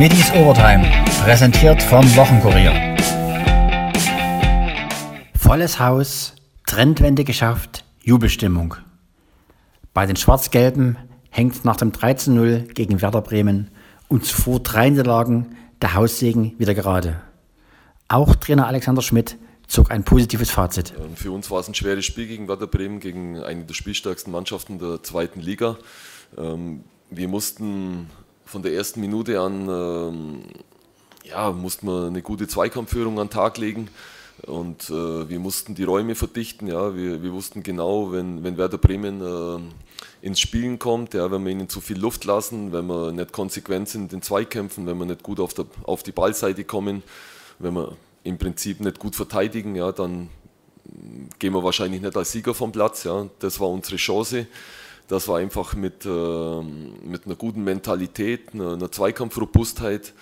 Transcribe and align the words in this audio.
Schmittis 0.00 0.32
Overtime, 0.32 0.90
präsentiert 1.24 1.82
vom 1.82 2.02
Wochenkurier. 2.16 2.96
Volles 5.38 5.78
Haus, 5.78 6.34
Trendwende 6.64 7.22
geschafft, 7.22 7.84
Jubelstimmung. 8.02 8.76
Bei 9.92 10.06
den 10.06 10.16
Schwarz-Gelben 10.16 10.96
hängt 11.28 11.66
nach 11.66 11.76
dem 11.76 11.92
13-0 11.92 12.72
gegen 12.72 13.02
Werder 13.02 13.20
Bremen 13.20 13.70
und 14.08 14.24
zuvor 14.24 14.60
drei 14.60 14.88
Niederlagen 14.88 15.54
der 15.82 15.92
Haussegen 15.92 16.54
wieder 16.58 16.72
gerade. 16.72 17.20
Auch 18.08 18.34
Trainer 18.36 18.68
Alexander 18.68 19.02
Schmidt 19.02 19.36
zog 19.66 19.90
ein 19.90 20.04
positives 20.04 20.50
Fazit. 20.50 20.94
Für 21.14 21.30
uns 21.30 21.50
war 21.50 21.60
es 21.60 21.68
ein 21.68 21.74
schweres 21.74 22.06
Spiel 22.06 22.26
gegen 22.26 22.48
Werder 22.48 22.68
Bremen, 22.68 23.00
gegen 23.00 23.38
eine 23.42 23.66
der 23.66 23.74
spielstärksten 23.74 24.32
Mannschaften 24.32 24.78
der 24.78 25.02
zweiten 25.02 25.40
Liga. 25.40 25.76
Ähm, 26.38 26.84
wir 27.10 27.28
mussten 27.28 28.08
von 28.50 28.62
der 28.62 28.72
ersten 28.72 29.00
Minute 29.00 29.40
an 29.40 29.68
ähm, 29.68 30.42
ja, 31.22 31.52
mussten 31.52 31.86
wir 31.86 32.08
eine 32.08 32.20
gute 32.20 32.48
Zweikampfführung 32.48 33.20
an 33.20 33.28
den 33.28 33.32
Tag 33.32 33.58
legen. 33.58 33.88
Und 34.46 34.90
äh, 34.90 35.28
wir 35.28 35.38
mussten 35.38 35.74
die 35.74 35.84
Räume 35.84 36.16
verdichten. 36.16 36.66
Ja. 36.66 36.96
Wir, 36.96 37.22
wir 37.22 37.32
wussten 37.32 37.62
genau, 37.62 38.10
wenn, 38.10 38.42
wenn 38.42 38.56
Werder 38.56 38.78
Bremen 38.78 39.20
äh, 39.20 40.26
ins 40.26 40.40
Spielen 40.40 40.78
kommt, 40.78 41.14
ja, 41.14 41.30
wenn 41.30 41.44
wir 41.44 41.52
ihnen 41.52 41.68
zu 41.68 41.80
viel 41.80 41.98
Luft 41.98 42.24
lassen, 42.24 42.72
wenn 42.72 42.86
wir 42.86 43.12
nicht 43.12 43.32
konsequent 43.32 43.88
sind 43.88 44.04
in 44.04 44.08
den 44.08 44.22
Zweikämpfen, 44.22 44.86
wenn 44.86 44.98
wir 44.98 45.06
nicht 45.06 45.22
gut 45.22 45.38
auf, 45.38 45.54
der, 45.54 45.66
auf 45.84 46.02
die 46.02 46.12
Ballseite 46.12 46.64
kommen, 46.64 47.02
wenn 47.58 47.74
wir 47.74 47.96
im 48.24 48.38
Prinzip 48.38 48.80
nicht 48.80 48.98
gut 48.98 49.14
verteidigen, 49.14 49.76
ja, 49.76 49.92
dann 49.92 50.28
gehen 51.38 51.54
wir 51.54 51.62
wahrscheinlich 51.62 52.00
nicht 52.00 52.16
als 52.16 52.32
Sieger 52.32 52.54
vom 52.54 52.72
Platz. 52.72 53.04
Ja. 53.04 53.28
Das 53.38 53.60
war 53.60 53.68
unsere 53.68 53.96
Chance 53.96 54.46
dass 55.10 55.28
wir 55.28 55.36
einfach 55.36 55.74
mit, 55.74 56.06
äh, 56.06 56.62
mit 57.02 57.26
einer 57.26 57.34
guten 57.34 57.64
Mentalität, 57.64 58.54
einer, 58.54 58.74
einer 58.74 58.92
Zweikampfrobustheit, 58.92 60.12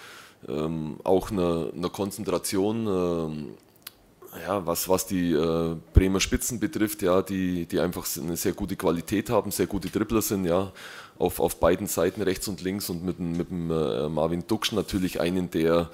ähm, 0.48 0.96
auch 1.04 1.30
einer, 1.30 1.70
einer 1.76 1.90
Konzentration, 1.90 2.86
äh, 2.86 4.40
ja, 4.46 4.66
was, 4.66 4.88
was 4.88 5.06
die 5.06 5.32
äh, 5.32 5.76
Bremer 5.92 6.20
Spitzen 6.20 6.58
betrifft, 6.58 7.02
ja, 7.02 7.20
die, 7.20 7.66
die 7.66 7.80
einfach 7.80 8.06
eine 8.16 8.36
sehr 8.36 8.52
gute 8.52 8.76
Qualität 8.76 9.28
haben, 9.28 9.50
sehr 9.50 9.66
gute 9.66 9.90
Dribbler 9.90 10.22
sind, 10.22 10.46
ja, 10.46 10.72
auf, 11.18 11.38
auf 11.38 11.60
beiden 11.60 11.86
Seiten, 11.86 12.22
rechts 12.22 12.48
und 12.48 12.62
links 12.62 12.88
und 12.88 13.04
mit, 13.04 13.18
mit 13.18 13.50
dem 13.50 13.70
äh, 13.70 14.08
Marvin 14.08 14.44
Duksch 14.46 14.72
natürlich 14.72 15.20
einen, 15.20 15.50
der 15.50 15.90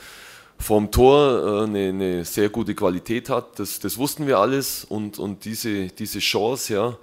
vorm 0.59 0.93
Tor 0.93 1.63
äh, 1.63 1.65
eine, 1.65 1.89
eine, 1.89 2.25
sehr 2.25 2.49
gute 2.49 2.77
Qualität 2.77 3.29
hat. 3.29 3.59
Das, 3.59 3.81
das 3.81 3.99
wussten 3.99 4.29
wir 4.29 4.39
alles 4.39 4.85
und, 4.85 5.19
und 5.19 5.45
diese, 5.45 5.89
diese 5.89 6.21
Chance, 6.21 6.75
ja, 6.75 6.97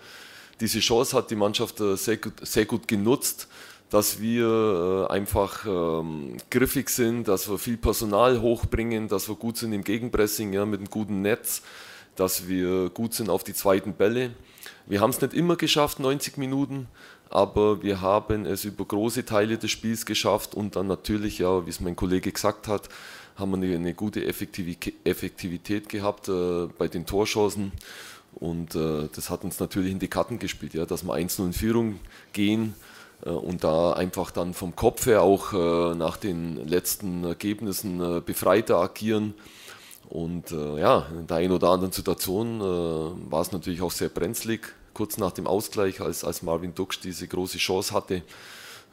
diese 0.62 0.80
Chance 0.80 1.18
hat 1.18 1.32
die 1.32 1.36
Mannschaft 1.36 1.82
äh, 1.82 1.98
sehr 1.98 2.18
gut, 2.18 2.34
sehr 2.42 2.66
gut 2.66 2.88
genutzt, 2.88 3.48
dass 3.90 4.22
wir 4.22 5.08
äh, 5.10 5.12
einfach 5.12 5.66
ähm, 5.66 6.38
griffig 6.50 6.90
sind, 6.90 7.28
dass 7.28 7.50
wir 7.50 7.58
viel 7.58 7.78
Personal 7.78 8.40
hochbringen, 8.40 9.10
dass 9.10 9.28
wir 9.28 9.36
gut 9.36 9.58
sind 9.58 9.74
im 9.74 9.84
Gegenpressing 9.84 10.54
ja, 10.54 10.66
mit 10.66 10.80
einem 10.80 10.90
guten 10.90 11.22
Netz, 11.22 11.62
dass 12.16 12.48
wir 12.48 12.90
gut 12.90 13.14
sind 13.14 13.30
auf 13.30 13.44
die 13.44 13.54
zweiten 13.54 13.94
Bälle. 13.94 14.32
Wir 14.86 15.02
haben 15.02 15.10
es 15.10 15.20
nicht 15.20 15.34
immer 15.34 15.58
geschafft, 15.58 16.00
90 16.00 16.38
Minuten, 16.38 16.88
aber 17.30 17.84
wir 17.84 18.02
haben 18.02 18.46
es 18.46 18.64
über 18.64 18.86
große 18.86 19.26
Teile 19.26 19.58
des 19.58 19.72
Spiels 19.72 20.06
geschafft 20.06 20.54
und 20.54 20.76
dann 20.76 20.88
natürlich, 20.88 21.40
ja, 21.40 21.66
wie 21.66 21.70
es 21.70 21.82
mein 21.82 21.96
Kollege 21.96 22.32
gesagt 22.32 22.68
hat, 22.68 22.88
haben 23.36 23.62
wir 23.62 23.76
eine, 23.76 23.94
gute 23.94 24.26
Effektivität 24.26 25.90
gehabt 25.90 26.30
äh, 26.30 26.68
bei 26.78 26.88
den 26.88 27.06
Torchancen. 27.06 27.72
Und 28.36 28.76
äh, 28.76 29.10
das 29.14 29.30
hat 29.30 29.44
uns 29.44 29.60
natürlich 29.60 29.92
in 29.92 30.00
die 30.00 30.08
Karten 30.08 30.40
gespielt, 30.40 30.74
ja, 30.74 30.86
dass 30.86 31.04
wir 31.04 31.14
1-0 31.14 31.46
in 31.46 31.54
Führung 31.54 32.00
gehen 32.34 32.74
äh, 33.26 33.30
und 33.30 33.64
da 33.64 33.94
einfach 33.94 34.32
dann 34.32 34.54
vom 34.54 34.76
Kopf 34.76 35.06
her 35.06 35.22
auch 35.22 35.54
äh, 35.54 35.96
nach 35.96 36.18
den 36.18 36.68
letzten 36.68 37.24
Ergebnissen 37.24 38.00
äh, 38.00 38.22
befreiter 38.22 38.78
agieren. 38.78 39.34
Und 40.10 40.52
äh, 40.52 40.80
ja, 40.80 41.06
in 41.18 41.28
der 41.28 41.38
einen 41.38 41.54
oder 41.54 41.70
anderen 41.70 41.92
Situation 41.92 42.60
äh, 42.60 43.32
war 43.32 43.42
es 43.42 43.52
natürlich 43.52 43.82
auch 43.82 43.92
sehr 43.92 44.10
brenzlig, 44.10 44.74
kurz 44.94 45.18
nach 45.18 45.32
dem 45.32 45.48
Ausgleich, 45.48 46.02
als, 46.02 46.24
als 46.24 46.42
Marvin 46.42 46.74
Duksch 46.76 47.00
diese 47.02 47.28
große 47.28 47.58
Chance 47.58 47.94
hatte. 47.94 48.24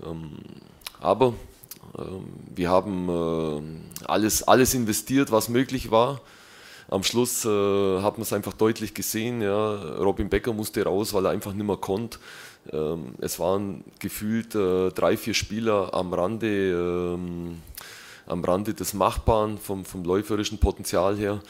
Ähm, 0.04 0.38
aber 1.00 1.34
ähm, 1.97 2.25
wir 2.54 2.69
haben 2.71 3.88
alles, 4.04 4.43
alles 4.43 4.75
investiert, 4.75 5.32
was 5.32 5.48
möglich 5.48 5.91
war 5.91 6.21
am 6.88 7.03
Schluss 7.03 7.44
äh, 7.44 8.00
hat 8.00 8.16
man 8.16 8.22
es 8.22 8.32
einfach 8.32 8.54
deutlich 8.54 8.94
gesehen. 8.94 9.43
Ja. 9.43 9.75
Robin 9.99 10.28
Becker 10.28 10.53
musste 10.53 10.84
raus, 10.84 11.12
weil 11.12 11.26
er 11.26 11.32
einfach 11.32 11.53
nicht 11.53 11.66
mehr 11.66 11.76
konnte. 11.76 12.19
Ähm, 12.72 13.15
es 13.21 13.38
waren 13.38 13.84
gefühlt 13.99 14.54
äh, 14.54 14.91
drei, 14.91 15.16
vier 15.16 15.34
Spieler 15.34 15.93
am 15.93 16.12
Rande, 16.12 16.71
ähm, 17.16 17.59
am 18.27 18.43
Rande 18.43 18.75
des 18.75 18.94
Machbaren 18.94 19.59
vom, 19.59 19.84
vom 19.84 20.04
läuferischen 20.04 20.59
Potenzial 20.59 21.16
her. 21.16 21.41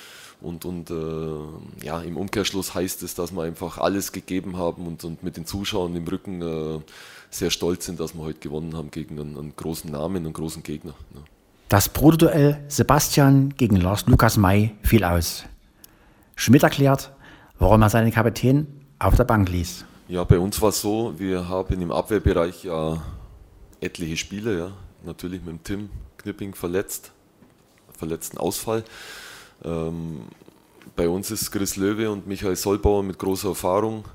Und, 0.41 0.65
und 0.65 0.91
äh, 0.91 1.85
ja, 1.85 2.01
im 2.01 2.17
Umkehrschluss 2.17 2.75
heißt 2.75 3.03
es, 3.03 3.15
dass 3.15 3.33
wir 3.33 3.43
einfach 3.43 3.79
alles 3.79 4.13
gegeben 4.13 4.57
haben 4.57 4.87
und, 4.87 5.03
und 5.05 5.23
mit 5.23 5.37
den 5.37 5.47
Zuschauern 5.47 5.97
im 5.97 6.07
Rücken 6.07 6.43
äh, 6.43 6.81
sehr 7.31 7.51
stolz 7.51 7.87
sind, 7.87 7.99
dass 8.01 8.15
wir 8.15 8.23
heute 8.23 8.39
gewonnen 8.39 8.77
haben 8.77 8.91
gegen 8.91 9.19
einen, 9.19 9.37
einen 9.37 9.57
großen 9.57 9.91
Namen, 9.91 10.25
einen 10.25 10.33
großen 10.33 10.63
Gegner. 10.63 10.95
Ne. 11.13 11.23
Das 11.69 11.91
Bruderduell 11.91 12.65
Sebastian 12.69 13.51
gegen 13.55 13.77
Lars 13.77 14.07
Lukas 14.07 14.39
May 14.39 14.75
fiel 14.83 15.05
aus. 15.05 15.45
Schmidt 16.35 16.63
erklärt, 16.63 17.13
warum 17.59 17.83
er 17.83 17.91
seinen 17.91 18.11
Kapitän 18.11 18.67
auf 18.99 19.17
der 19.17 19.25
Bank 19.25 19.51
ließ. 19.51 19.85
Ja, 20.09 20.25
bei 20.25 20.39
uns 20.39 20.63
war 20.63 20.71
es 20.71 20.81
so, 20.81 21.13
wir 21.19 21.47
haben 21.47 21.83
im 21.83 21.93
Abwehrbereich 21.93 22.65
ja 22.65 23.03
etliche 23.83 24.17
Spieler, 24.17 24.53
ja, 24.57 24.73
natürlich 25.05 25.43
mit 25.43 25.51
dem 25.51 25.63
Tim 25.63 25.91
Knipping 26.17 26.55
verletzt, 26.55 27.13
verletzten 27.93 28.39
Ausfall. 28.39 28.83
Ähm, 29.63 30.23
bei 30.97 31.07
uns 31.07 31.31
ist 31.31 31.51
Chris 31.51 31.77
Löwe 31.77 32.11
und 32.11 32.27
Michael 32.27 32.57
Solbauer 32.57 33.03
mit 33.03 33.19
großer 33.19 33.51
Erfahrung. 33.51 34.07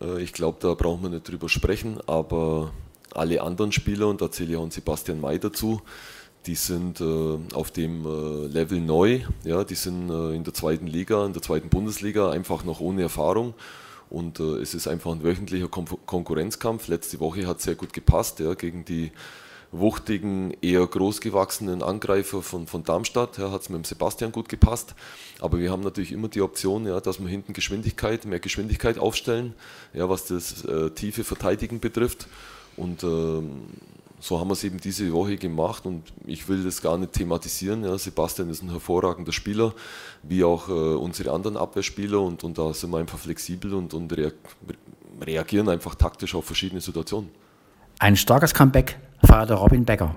Äh, 0.00 0.22
ich 0.22 0.32
glaube, 0.32 0.58
da 0.60 0.74
brauchen 0.74 1.02
wir 1.02 1.10
nicht 1.10 1.28
drüber 1.28 1.48
sprechen, 1.48 1.98
aber 2.06 2.70
alle 3.14 3.42
anderen 3.42 3.72
Spieler, 3.72 4.06
und 4.06 4.20
da 4.20 4.30
zähle 4.30 4.52
ich 4.52 4.56
auch 4.56 4.70
Sebastian 4.70 5.20
May 5.20 5.40
dazu, 5.40 5.82
die 6.46 6.54
sind 6.54 7.00
äh, 7.00 7.38
auf 7.54 7.70
dem 7.70 8.06
äh, 8.06 8.46
Level 8.46 8.80
neu, 8.80 9.20
ja, 9.44 9.64
die 9.64 9.74
sind 9.74 10.10
äh, 10.10 10.34
in 10.34 10.44
der 10.44 10.54
zweiten 10.54 10.86
Liga, 10.86 11.26
in 11.26 11.32
der 11.32 11.42
zweiten 11.42 11.68
Bundesliga 11.68 12.30
einfach 12.30 12.64
noch 12.64 12.80
ohne 12.80 13.02
Erfahrung 13.02 13.54
und 14.10 14.40
äh, 14.40 14.58
es 14.58 14.74
ist 14.74 14.88
einfach 14.88 15.12
ein 15.12 15.22
wöchentlicher 15.22 15.68
Kon 15.68 15.86
Konkurrenzkampf. 16.06 16.88
Letzte 16.88 17.20
Woche 17.20 17.46
hat 17.46 17.60
sehr 17.60 17.74
gut 17.74 17.92
gepasst 17.92 18.40
ja, 18.40 18.54
gegen 18.54 18.84
die 18.84 19.12
wuchtigen, 19.70 20.56
eher 20.62 20.86
großgewachsenen 20.86 21.82
Angreifer 21.82 22.40
von, 22.40 22.66
von 22.66 22.84
Darmstadt. 22.84 23.36
Ja, 23.36 23.50
hat 23.50 23.62
es 23.62 23.68
mit 23.68 23.78
dem 23.78 23.84
Sebastian 23.84 24.32
gut 24.32 24.48
gepasst. 24.48 24.94
Aber 25.40 25.58
wir 25.58 25.70
haben 25.70 25.82
natürlich 25.82 26.12
immer 26.12 26.28
die 26.28 26.40
Option, 26.40 26.86
ja, 26.86 27.00
dass 27.00 27.20
wir 27.20 27.28
hinten 27.28 27.52
Geschwindigkeit, 27.52 28.24
mehr 28.24 28.40
Geschwindigkeit 28.40 28.98
aufstellen, 28.98 29.54
ja, 29.92 30.08
was 30.08 30.24
das 30.24 30.64
äh, 30.64 30.90
tiefe 30.90 31.24
Verteidigen 31.24 31.80
betrifft. 31.80 32.28
Und 32.76 33.02
ähm, 33.02 33.64
so 34.20 34.38
haben 34.38 34.48
wir 34.48 34.54
es 34.54 34.64
eben 34.64 34.78
diese 34.78 35.12
Woche 35.12 35.36
gemacht 35.36 35.86
und 35.86 36.02
ich 36.26 36.48
will 36.48 36.64
das 36.64 36.82
gar 36.82 36.98
nicht 36.98 37.12
thematisieren. 37.12 37.84
Ja, 37.84 37.96
Sebastian 37.96 38.50
ist 38.50 38.62
ein 38.62 38.70
hervorragender 38.70 39.32
Spieler, 39.32 39.72
wie 40.22 40.42
auch 40.42 40.68
äh, 40.68 40.72
unsere 40.72 41.32
anderen 41.32 41.56
Abwehrspieler 41.56 42.20
und, 42.20 42.42
und 42.44 42.58
da 42.58 42.74
sind 42.74 42.90
wir 42.90 42.98
einfach 42.98 43.18
flexibel 43.18 43.74
und, 43.74 43.94
und 43.94 44.12
reagieren 45.20 45.68
einfach 45.68 45.94
taktisch 45.94 46.34
auf 46.34 46.44
verschiedene 46.44 46.80
Situationen. 46.80 47.30
Ein 48.00 48.16
starkes 48.16 48.54
Comeback 48.54 48.98
feierte 49.24 49.54
Robin 49.54 49.84
Becker 49.84 50.14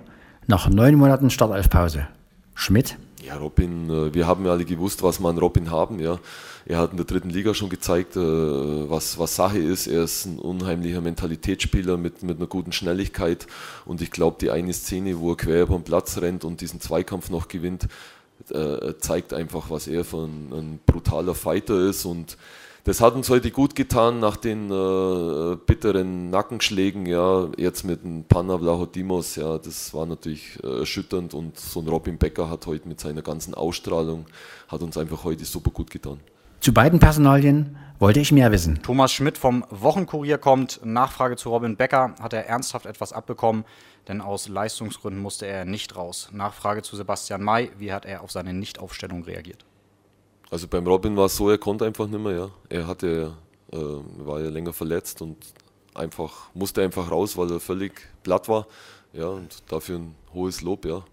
nach 0.48 0.70
neun 0.70 0.96
Monaten 0.96 1.30
Startelfpause. 1.30 2.08
Schmidt 2.54 2.98
ja, 3.31 3.38
Robin, 3.38 3.90
äh, 3.90 4.14
wir 4.14 4.28
haben 4.28 4.46
ja 4.46 4.52
alle 4.52 4.66
gewusst, 4.66 5.03
was 5.03 5.19
wir 5.19 5.30
an 5.30 5.38
Robin 5.38 5.72
haben. 5.72 6.00
Ja. 6.00 6.19
Er 6.66 6.78
hat 6.78 6.92
in 6.92 6.97
der 6.97 7.06
dritten 7.06 7.30
Liga 7.30 7.53
schon 7.53 7.69
gezeigt, 7.69 8.16
äh, 8.18 8.19
was, 8.19 9.18
was 9.18 9.35
Sache 9.35 9.58
ist. 9.58 9.88
Er 9.88 10.03
ist 10.03 10.26
ein 10.26 10.38
unheimlicher 10.38 11.02
Mentalitätsspieler 11.02 11.97
mit, 11.97 12.23
mit 12.23 12.38
einer 12.38 12.47
guten 12.47 12.73
Schnelligkeit. 12.73 13.47
Und 13.85 14.02
ich 14.02 14.11
glaube, 14.11 14.38
die 14.41 14.52
eine 14.52 14.73
Szene, 14.73 15.20
wo 15.20 15.32
er 15.32 15.38
quer 15.38 15.64
über 15.64 15.76
den 15.76 15.84
Platz 15.84 16.17
rennt 16.17 16.44
und 16.44 16.59
diesen 16.59 16.82
Zweikampf 16.82 17.29
noch 17.29 17.47
gewinnt, 17.47 17.88
äh, 18.50 18.96
zeigt 19.00 19.34
einfach, 19.34 19.70
was 19.70 19.88
er 19.88 20.03
für 20.03 20.26
ein, 20.26 20.52
ein 20.52 20.79
brutaler 20.85 21.35
Fighter 21.35 21.79
ist. 21.88 22.03
Und 22.03 22.38
das 22.84 23.02
hat 23.02 23.14
uns 23.16 23.30
heute 23.30 23.52
gut 23.52 23.76
getan 23.76 24.20
nach 24.20 24.38
den 24.38 24.72
äh, 24.72 25.56
bitteren 25.56 26.30
Nackenschlägen, 26.30 27.06
ja, 27.06 27.48
jetzt 27.58 27.84
mit 27.84 28.04
dem 28.04 28.24
Panna 28.24 28.58
Vlachodimos, 28.58 29.36
ja, 29.36 29.58
das 29.58 29.94
war 29.94 30.06
natürlich 30.06 30.58
äh, 30.64 30.80
erschütternd 30.80 31.34
und 31.34 31.60
so 31.60 31.82
ein 31.82 31.88
Robin 31.88 32.18
Becker 32.18 32.50
hat 32.50 32.66
heute 32.66 32.88
mit 32.88 33.00
seiner 33.00 33.22
ganzen 33.22 33.54
Ausstrahlung, 33.54 34.26
hat 34.68 34.82
uns 34.82 34.98
einfach 34.98 35.24
heute 35.24 35.46
super 35.46 35.72
gut 35.72 35.90
getan. 35.90 36.20
Zu 36.62 36.74
beiden 36.74 37.00
Personalien 37.00 37.76
wollte 37.98 38.20
ich 38.20 38.32
mehr 38.32 38.52
wissen. 38.52 38.84
Thomas 38.84 39.12
Schmidt 39.12 39.38
vom 39.40 39.66
Wochenkurier 39.72 40.38
kommt. 40.38 40.80
Nachfrage 40.84 41.36
zu 41.36 41.50
Robin 41.50 41.76
Becker. 41.76 42.14
Hat 42.22 42.34
er 42.34 42.46
ernsthaft 42.46 42.86
etwas 42.86 43.14
abbekommen? 43.14 43.66
Denn 44.08 44.22
aus 44.22 44.48
Leistungsgründen 44.48 45.20
musste 45.20 45.48
er 45.48 45.66
nicht 45.66 45.96
raus. 45.96 46.30
Nachfrage 46.32 46.84
zu 46.84 46.96
Sebastian 46.96 47.42
May. 47.42 47.72
Wie 47.80 47.92
hat 47.92 48.06
er 48.06 48.22
auf 48.22 48.32
seine 48.32 48.54
Nichtaufstellung 48.54 49.24
reagiert? 49.24 49.66
Also 50.52 50.68
beim 50.68 50.86
Robin 50.86 51.16
war 51.16 51.28
es 51.28 51.38
so, 51.38 51.50
er 51.50 51.58
konnte 51.58 51.86
einfach 51.86 52.08
nicht 52.08 52.22
mehr, 52.22 52.34
ja. 52.34 52.50
Er 52.68 52.86
hatte, 52.86 53.34
äh, 53.72 53.78
war 53.78 54.42
ja 54.42 54.50
länger 54.50 54.74
verletzt 54.74 55.22
und 55.22 55.38
einfach, 55.94 56.53
musste 56.53 56.84
einfach 56.84 57.09
raus, 57.09 57.38
weil 57.38 57.50
er 57.52 57.62
völlig 57.62 57.94
platt 58.22 58.50
war. 58.50 58.68
Ja, 59.14 59.28
und 59.28 59.64
dafür 59.70 60.00
ein 60.00 60.16
hohes 60.34 60.62
Lob, 60.62 60.86
ja. 60.86 61.03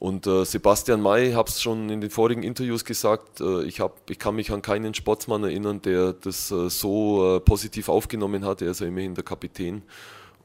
Und 0.00 0.26
äh, 0.26 0.44
Sebastian 0.44 1.00
May, 1.00 1.32
habe 1.32 1.48
es 1.48 1.62
schon 1.62 1.90
in 1.90 2.00
den 2.00 2.10
vorigen 2.10 2.42
Interviews 2.42 2.84
gesagt, 2.84 3.40
äh, 3.40 3.62
ich, 3.64 3.78
hab, 3.78 4.10
ich 4.10 4.18
kann 4.18 4.34
mich 4.34 4.50
an 4.50 4.62
keinen 4.62 4.94
Sportsmann 4.94 5.44
erinnern, 5.44 5.80
der 5.82 6.14
das 6.14 6.50
äh, 6.50 6.70
so 6.70 7.36
äh, 7.36 7.40
positiv 7.40 7.88
aufgenommen 7.88 8.44
hat. 8.44 8.62
Er 8.62 8.72
ist 8.72 8.80
ja 8.80 8.88
immerhin 8.88 9.14
der 9.14 9.24
Kapitän. 9.24 9.82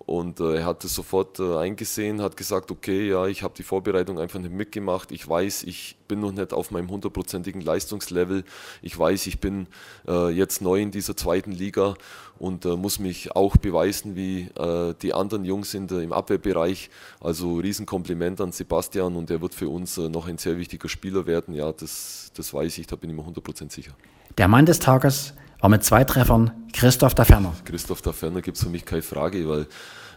Und 0.06 0.40
äh, 0.40 0.58
er 0.58 0.66
hat 0.66 0.84
es 0.84 0.94
sofort 0.94 1.40
äh, 1.40 1.58
eingesehen, 1.58 2.22
hat 2.22 2.38
gesagt, 2.38 2.70
okay, 2.70 3.10
ja, 3.10 3.26
ich 3.26 3.42
habe 3.42 3.56
die 3.58 3.64
Vorbereitung 3.64 4.20
einfach 4.20 4.40
nicht 4.40 4.54
mitgemacht. 4.54 5.12
Ich 5.12 5.28
weiß, 5.28 5.64
ich 5.64 5.98
bin 6.08 6.20
noch 6.20 6.32
nicht 6.32 6.54
auf 6.54 6.70
meinem 6.70 6.92
hundertprozentigen 6.92 7.62
Leistungslevel. 7.62 8.44
Ich 8.84 8.98
weiß, 8.98 9.26
ich 9.26 9.40
bin 9.40 9.68
äh, 10.08 10.30
jetzt 10.30 10.62
neu 10.62 10.80
in 10.80 10.92
dieser 10.92 11.18
zweiten 11.18 11.52
Liga 11.52 11.96
und 12.38 12.66
äh, 12.66 12.76
muss 12.76 13.00
mich 13.00 13.36
auch 13.36 13.58
beweisen 13.58 14.16
wie 14.16 14.50
äh, 14.60 14.94
die 15.02 15.16
anderen 15.16 15.44
Jungs 15.44 15.74
in 15.74 15.88
der, 15.88 16.02
im 16.02 16.14
Abwehrbereich. 16.14 16.92
Also 17.20 17.56
Riesenkompliment 17.56 18.42
an 18.42 18.52
Sebastian 18.52 19.16
und 19.16 19.32
er 19.32 19.42
wird 19.42 19.56
für 19.56 19.70
uns 19.70 19.98
äh, 19.98 20.10
noch 20.10 20.28
ein 20.28 20.38
sehr 20.38 20.58
wichtiger 20.58 20.88
Spieler 20.88 21.26
werden. 21.26 21.56
Ja, 21.56 21.72
das, 21.72 22.32
das 22.36 22.54
weiß 22.54 22.78
ich, 22.78 22.86
da 22.86 22.96
bin 22.96 23.10
ich 23.10 23.16
mir 23.16 23.24
100% 23.24 23.72
sicher. 23.72 23.94
Der 24.38 24.48
Mann 24.48 24.68
des 24.68 24.78
Tages 24.80 25.34
war 25.66 25.70
mit 25.70 25.84
zwei 25.84 26.04
Treffern 26.04 26.52
Christoph 26.74 27.16
da 27.16 27.26
Ferner. 27.26 27.52
Christoph 27.66 28.00
da 28.04 28.14
Ferner 28.14 28.44
gibt 28.44 28.56
es 28.56 28.64
für 28.64 28.70
mich 28.70 28.86
keine 28.86 29.02
Frage, 29.02 29.50
weil 29.50 29.66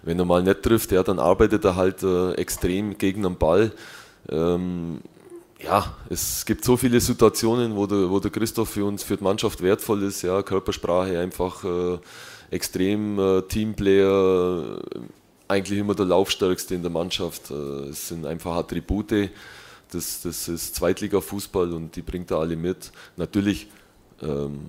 wenn 0.02 0.18
er 0.18 0.26
mal 0.26 0.42
nicht 0.42 0.62
trifft, 0.62 0.92
ja, 0.92 1.02
dann 1.02 1.18
arbeitet 1.18 1.64
er 1.64 1.74
halt 1.74 2.02
äh, 2.02 2.32
extrem 2.32 2.98
gegen 2.98 3.22
den 3.22 3.38
Ball. 3.38 3.72
Ähm, 4.28 5.00
ja, 5.64 5.96
es 6.10 6.44
gibt 6.44 6.66
so 6.66 6.76
viele 6.76 7.00
Situationen, 7.00 7.76
wo 7.76 7.86
der, 7.86 8.10
wo 8.10 8.20
der 8.20 8.30
Christoph 8.30 8.68
für 8.68 8.84
uns, 8.84 9.02
für 9.02 9.16
die 9.16 9.24
Mannschaft 9.24 9.62
wertvoll 9.62 10.02
ist. 10.02 10.20
Ja, 10.20 10.42
Körpersprache 10.42 11.18
einfach 11.18 11.64
äh, 11.64 11.98
extrem 12.50 13.18
äh, 13.18 13.40
Teamplayer, 13.40 14.82
eigentlich 15.48 15.78
immer 15.78 15.94
der 15.94 16.04
Laufstärkste 16.04 16.74
in 16.74 16.82
der 16.82 16.90
Mannschaft. 16.90 17.50
Äh, 17.50 17.54
es 17.88 18.08
sind 18.08 18.26
einfach 18.26 18.54
Attribute. 18.54 19.30
Das, 19.92 20.20
das 20.20 20.46
ist 20.46 20.74
Zweitliga-Fußball 20.74 21.72
und 21.72 21.96
die 21.96 22.02
bringt 22.02 22.30
er 22.32 22.36
alle 22.36 22.56
mit. 22.56 22.92
Natürlich 23.16 23.68
ähm, 24.20 24.68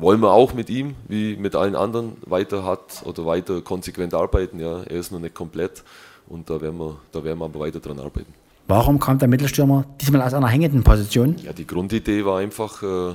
wollen 0.00 0.20
wir 0.20 0.32
auch 0.32 0.54
mit 0.54 0.70
ihm, 0.70 0.94
wie 1.08 1.36
mit 1.36 1.54
allen 1.54 1.76
anderen, 1.76 2.16
weiter 2.22 2.64
hat 2.64 3.02
oder 3.04 3.26
weiter 3.26 3.60
konsequent 3.60 4.14
arbeiten. 4.14 4.58
Ja, 4.58 4.82
er 4.82 4.98
ist 4.98 5.12
noch 5.12 5.20
nicht 5.20 5.34
komplett 5.34 5.84
und 6.28 6.48
da 6.48 6.60
werden 6.60 6.78
wir, 6.78 6.96
da 7.12 7.22
werden 7.22 7.38
wir 7.38 7.44
aber 7.44 7.60
weiter 7.60 7.80
dran 7.80 7.98
arbeiten. 7.98 8.32
Warum 8.66 9.00
kam 9.00 9.18
der 9.18 9.28
Mittelstürmer 9.28 9.84
diesmal 10.00 10.22
aus 10.22 10.32
einer 10.32 10.48
hängenden 10.48 10.84
Position? 10.84 11.36
Ja, 11.42 11.52
die 11.52 11.66
Grundidee 11.66 12.24
war 12.24 12.38
einfach, 12.38 12.82
äh, 12.82 13.14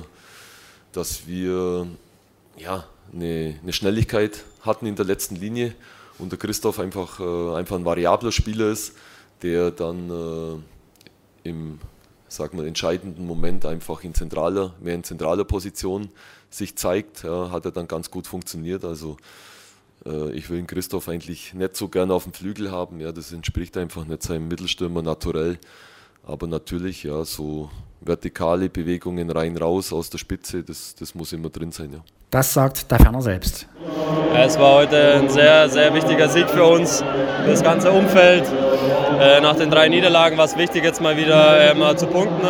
dass 0.92 1.26
wir 1.26 1.86
ja, 2.58 2.84
eine, 3.12 3.54
eine 3.62 3.72
Schnelligkeit 3.72 4.44
hatten 4.62 4.86
in 4.86 4.96
der 4.96 5.06
letzten 5.06 5.36
Linie 5.36 5.74
und 6.18 6.30
der 6.30 6.38
Christoph 6.38 6.78
einfach, 6.78 7.20
äh, 7.20 7.56
einfach 7.56 7.76
ein 7.76 7.84
variabler 7.84 8.32
Spieler 8.32 8.68
ist, 8.68 8.92
der 9.42 9.70
dann 9.70 10.10
äh, 10.10 11.48
im 11.48 11.78
sag 12.28 12.54
mal, 12.54 12.66
entscheidenden 12.66 13.26
Moment 13.26 13.64
einfach 13.66 14.04
in 14.04 14.14
zentraler, 14.14 14.74
mehr 14.80 14.94
in 14.94 15.04
zentraler 15.04 15.44
Position 15.44 16.08
sich 16.56 16.76
zeigt, 16.76 17.22
ja, 17.22 17.50
hat 17.50 17.64
er 17.64 17.72
dann 17.72 17.88
ganz 17.88 18.10
gut 18.10 18.26
funktioniert. 18.26 18.84
Also 18.84 19.16
äh, 20.04 20.32
ich 20.32 20.50
will 20.50 20.58
den 20.58 20.66
Christoph 20.66 21.08
eigentlich 21.08 21.54
nicht 21.54 21.76
so 21.76 21.88
gerne 21.88 22.14
auf 22.14 22.24
dem 22.24 22.32
Flügel 22.32 22.70
haben. 22.70 23.00
Ja, 23.00 23.12
das 23.12 23.32
entspricht 23.32 23.76
einfach 23.76 24.04
nicht 24.04 24.22
seinem 24.22 24.48
Mittelstürmer 24.48 25.02
naturell. 25.02 25.58
Aber 26.22 26.46
natürlich, 26.46 27.04
ja, 27.04 27.24
so 27.24 27.70
vertikale 28.00 28.68
Bewegungen 28.68 29.30
rein, 29.30 29.56
raus 29.56 29.92
aus 29.92 30.10
der 30.10 30.18
Spitze, 30.18 30.64
das, 30.64 30.94
das 30.94 31.14
muss 31.14 31.32
immer 31.32 31.50
drin 31.50 31.72
sein. 31.72 31.92
Ja. 31.92 32.04
Das 32.30 32.52
sagt 32.52 32.90
der 32.90 32.98
Ferner 32.98 33.22
selbst. 33.22 33.66
Es 34.36 34.58
war 34.58 34.74
heute 34.76 35.14
ein 35.14 35.28
sehr, 35.28 35.68
sehr 35.68 35.94
wichtiger 35.94 36.28
Sieg 36.28 36.50
für 36.50 36.64
uns, 36.64 37.02
für 37.44 37.50
das 37.50 37.62
ganze 37.62 37.90
Umfeld. 37.90 38.44
Äh, 39.20 39.40
nach 39.40 39.56
den 39.56 39.70
drei 39.70 39.88
Niederlagen 39.88 40.36
war 40.36 40.44
es 40.44 40.56
wichtig, 40.56 40.84
jetzt 40.84 41.00
mal 41.00 41.16
wieder 41.16 41.70
ähm, 41.70 41.82
zu 41.96 42.06
punkten 42.06 42.46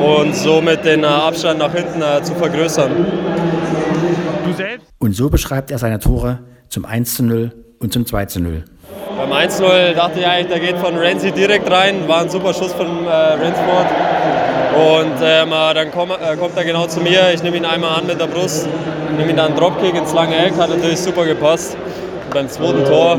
und 0.00 0.34
somit 0.34 0.84
den 0.84 1.02
äh, 1.02 1.06
Abstand 1.06 1.58
nach 1.58 1.72
hinten 1.72 2.00
äh, 2.00 2.22
zu 2.22 2.34
vergrößern. 2.34 2.90
Und 4.98 5.16
so 5.16 5.28
beschreibt 5.28 5.70
er 5.70 5.78
seine 5.78 5.98
Tore 5.98 6.40
zum 6.68 6.84
1 6.84 7.16
zu 7.16 7.24
0 7.24 7.52
und 7.80 7.92
zum 7.92 8.06
2 8.06 8.26
zu 8.26 8.40
0. 8.40 8.64
Beim 9.16 9.32
1-0 9.32 9.94
dachte 9.94 10.20
ich 10.20 10.26
eigentlich, 10.26 10.48
der 10.48 10.60
geht 10.60 10.78
von 10.78 10.96
Renzi 10.96 11.32
direkt 11.32 11.70
rein. 11.70 12.08
War 12.08 12.22
ein 12.22 12.30
super 12.30 12.54
Schuss 12.54 12.72
von 12.72 13.06
äh, 13.06 13.10
Rensport. 13.10 13.86
Und 14.76 15.16
ähm, 15.22 15.52
äh, 15.52 15.74
dann 15.74 15.90
komm, 15.90 16.10
äh, 16.10 16.36
kommt 16.36 16.56
er 16.56 16.64
genau 16.64 16.86
zu 16.86 17.00
mir. 17.00 17.32
Ich 17.34 17.42
nehme 17.42 17.56
ihn 17.56 17.64
einmal 17.64 17.98
an 17.98 18.06
mit 18.06 18.20
der 18.20 18.26
Brust, 18.26 18.68
nehme 19.16 19.30
ihn 19.30 19.36
dann 19.36 19.56
Dropkick 19.56 19.94
ins 19.94 20.12
lange 20.12 20.36
Eck. 20.36 20.54
Hat 20.56 20.70
natürlich 20.70 21.00
super 21.00 21.24
gepasst. 21.24 21.76
Und 22.26 22.34
beim 22.34 22.48
zweiten 22.48 22.84
Tor 22.84 23.18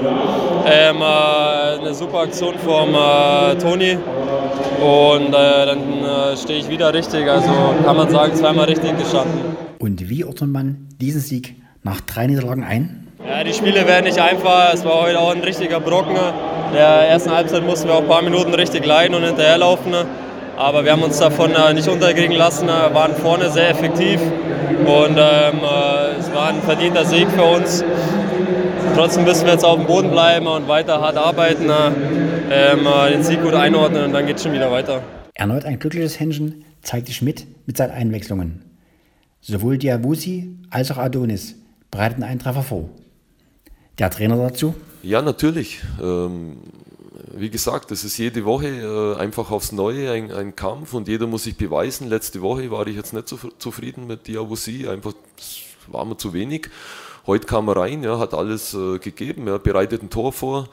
ähm, 0.65 1.01
äh, 1.01 1.80
eine 1.80 1.94
super 1.94 2.19
Aktion 2.19 2.56
vom 2.59 2.95
äh, 2.95 3.56
Toni. 3.56 3.98
Und 4.81 5.27
äh, 5.27 5.65
dann 5.65 6.38
stehe 6.38 6.59
ich 6.59 6.69
wieder 6.69 6.94
richtig. 6.94 7.30
Also 7.30 7.51
kann 7.83 7.97
man 7.97 8.09
sagen, 8.09 8.36
zweimal 8.36 8.65
richtig 8.65 8.97
gestanden. 8.97 9.56
Und 9.77 10.09
wie 10.09 10.24
ordnet 10.24 10.50
man 10.50 10.88
diesen 11.00 11.21
Sieg 11.21 11.56
nach 11.83 12.01
drei 12.01 12.27
Niederlagen 12.27 12.63
ein? 12.63 13.07
Ja, 13.27 13.44
die 13.44 13.54
Spiele 13.54 13.86
werden 13.86 14.06
nicht 14.06 14.19
einfach. 14.19 14.74
Es 14.74 14.83
war 14.83 15.01
heute 15.01 15.19
auch 15.19 15.31
ein 15.31 15.42
richtiger 15.42 15.80
Brocken. 15.80 16.15
In 16.15 16.74
der 16.74 17.09
ersten 17.09 17.31
Halbzeit 17.31 17.63
mussten 17.63 17.88
wir 17.88 17.95
auch 17.95 18.01
ein 18.01 18.07
paar 18.07 18.21
Minuten 18.21 18.54
richtig 18.54 18.86
leiden 18.86 19.15
und 19.15 19.24
hinterherlaufen. 19.24 19.94
Aber 20.62 20.86
wir 20.86 20.92
haben 20.92 21.02
uns 21.02 21.18
davon 21.18 21.54
äh, 21.56 21.74
nicht 21.74 21.88
unterkriegen 21.88 22.36
lassen, 22.36 22.69
äh, 22.69 22.94
waren 22.94 23.16
vorne 23.16 23.50
sehr 23.50 23.72
effektiv 23.72 24.22
und 24.22 25.18
ähm, 25.18 25.18
äh, 25.18 26.19
es 26.19 26.31
war 26.36 26.50
ein 26.50 26.62
verdienter 26.62 27.04
Sieg 27.04 27.28
für 27.31 27.44
uns. 27.44 27.84
Trotzdem 28.94 29.24
müssen 29.24 29.46
wir 29.48 29.54
jetzt 29.54 29.66
auf 29.66 29.78
dem 29.78 29.88
Boden 29.88 30.12
bleiben 30.12 30.46
und 30.46 30.68
weiter 30.68 31.02
hart 31.02 31.18
arbeiten, 31.18 31.68
ähm, 32.52 32.88
den 33.12 33.24
Sieg 33.24 33.42
gut 33.42 33.56
einordnen 33.56 34.06
und 34.06 34.13
dann 34.13 34.28
geht 34.28 34.36
es 34.36 34.44
schon 34.44 34.54
wieder 34.54 34.72
weiter. 34.72 35.02
Erneut 35.34 35.66
ein 35.66 35.80
glückliches 35.80 36.19
Händchen 36.19 36.64
zeigte 36.84 37.12
Schmidt 37.12 37.48
mit 37.66 37.78
seinen 37.78 37.92
Einwechslungen. 37.92 38.62
Sowohl 39.42 39.80
Diawusi 39.80 40.57
als 40.69 40.92
auch 40.92 40.98
Adonis 40.98 41.56
bereiteten 41.90 42.22
einen 42.22 42.38
Treffer 42.38 42.62
vor. 42.62 42.88
Der 43.98 44.12
Trainer 44.12 44.38
dazu? 44.38 44.75
Ja, 45.02 45.24
natürlich. 45.24 45.81
Ähm, 46.00 46.57
wie 47.33 47.50
gesagt, 47.50 47.91
es 47.91 48.03
ist 48.03 48.18
jede 48.18 48.45
Woche 48.45 48.68
äh, 48.68 49.19
einfach 49.19 49.51
aufs 49.51 49.71
Neue 49.71 50.12
ein, 50.12 50.31
ein, 50.31 50.56
Kampf 50.56 50.94
und 50.94 51.07
jeder 51.07 51.27
muss 51.27 51.44
sich 51.44 51.57
beweisen. 51.57 52.07
Letzte 52.07 52.41
Woche 52.41 52.71
war 52.71 52.88
ich 52.88 52.95
jetzt 52.95 53.13
nicht 53.13 53.27
so 53.27 53.38
zufrieden 53.57 54.07
mit 54.07 54.27
Diawusi, 54.27 54.88
einfach 54.88 55.13
war 55.88 56.06
mir 56.06 56.18
zu 56.18 56.33
wenig. 56.33 56.69
Heute 57.27 57.45
kam 57.45 57.68
er 57.68 57.78
rein, 57.78 58.04
ja, 58.04 58.18
hat 58.18 58.33
alles 58.33 58.73
äh, 58.73 58.97
gegeben, 58.99 59.47
ja, 59.47 59.57
bereitet 59.57 60.01
ein 60.01 60.09
Tor 60.09 60.33
vor, 60.33 60.69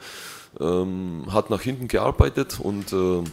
ähm, 0.59 1.25
hat 1.29 1.49
nach 1.49 1.61
hinten 1.61 1.87
gearbeitet 1.87 2.59
und 2.59 2.91
äh, 2.91 3.23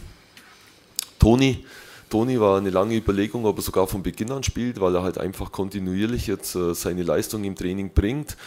Toni, 1.19 1.65
Toni 2.09 2.39
war 2.39 2.57
eine 2.57 2.69
lange 2.69 2.95
Überlegung, 2.95 3.45
ob 3.45 3.57
er 3.57 3.61
sogar 3.61 3.87
von 3.87 4.03
Beginn 4.03 4.31
an 4.31 4.43
spielt, 4.43 4.79
weil 4.79 4.95
er 4.95 5.03
halt 5.03 5.17
einfach 5.17 5.51
kontinuierlich 5.51 6.27
jetzt 6.27 6.55
äh, 6.55 6.73
seine 6.73 7.03
Leistung 7.03 7.43
im 7.43 7.55
Training 7.55 7.91
bringt. 7.93 8.37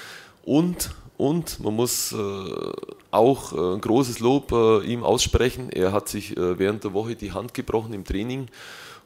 Und 0.44 0.90
und 1.20 1.60
man 1.60 1.76
muss 1.76 2.12
äh, 2.12 2.16
auch 3.10 3.52
äh, 3.52 3.74
ein 3.74 3.80
großes 3.82 4.20
Lob 4.20 4.52
äh, 4.52 4.82
ihm 4.86 5.04
aussprechen. 5.04 5.68
Er 5.68 5.92
hat 5.92 6.08
sich 6.08 6.34
äh, 6.34 6.58
während 6.58 6.82
der 6.82 6.94
Woche 6.94 7.14
die 7.14 7.32
Hand 7.32 7.52
gebrochen 7.52 7.92
im 7.92 8.06
Training 8.06 8.46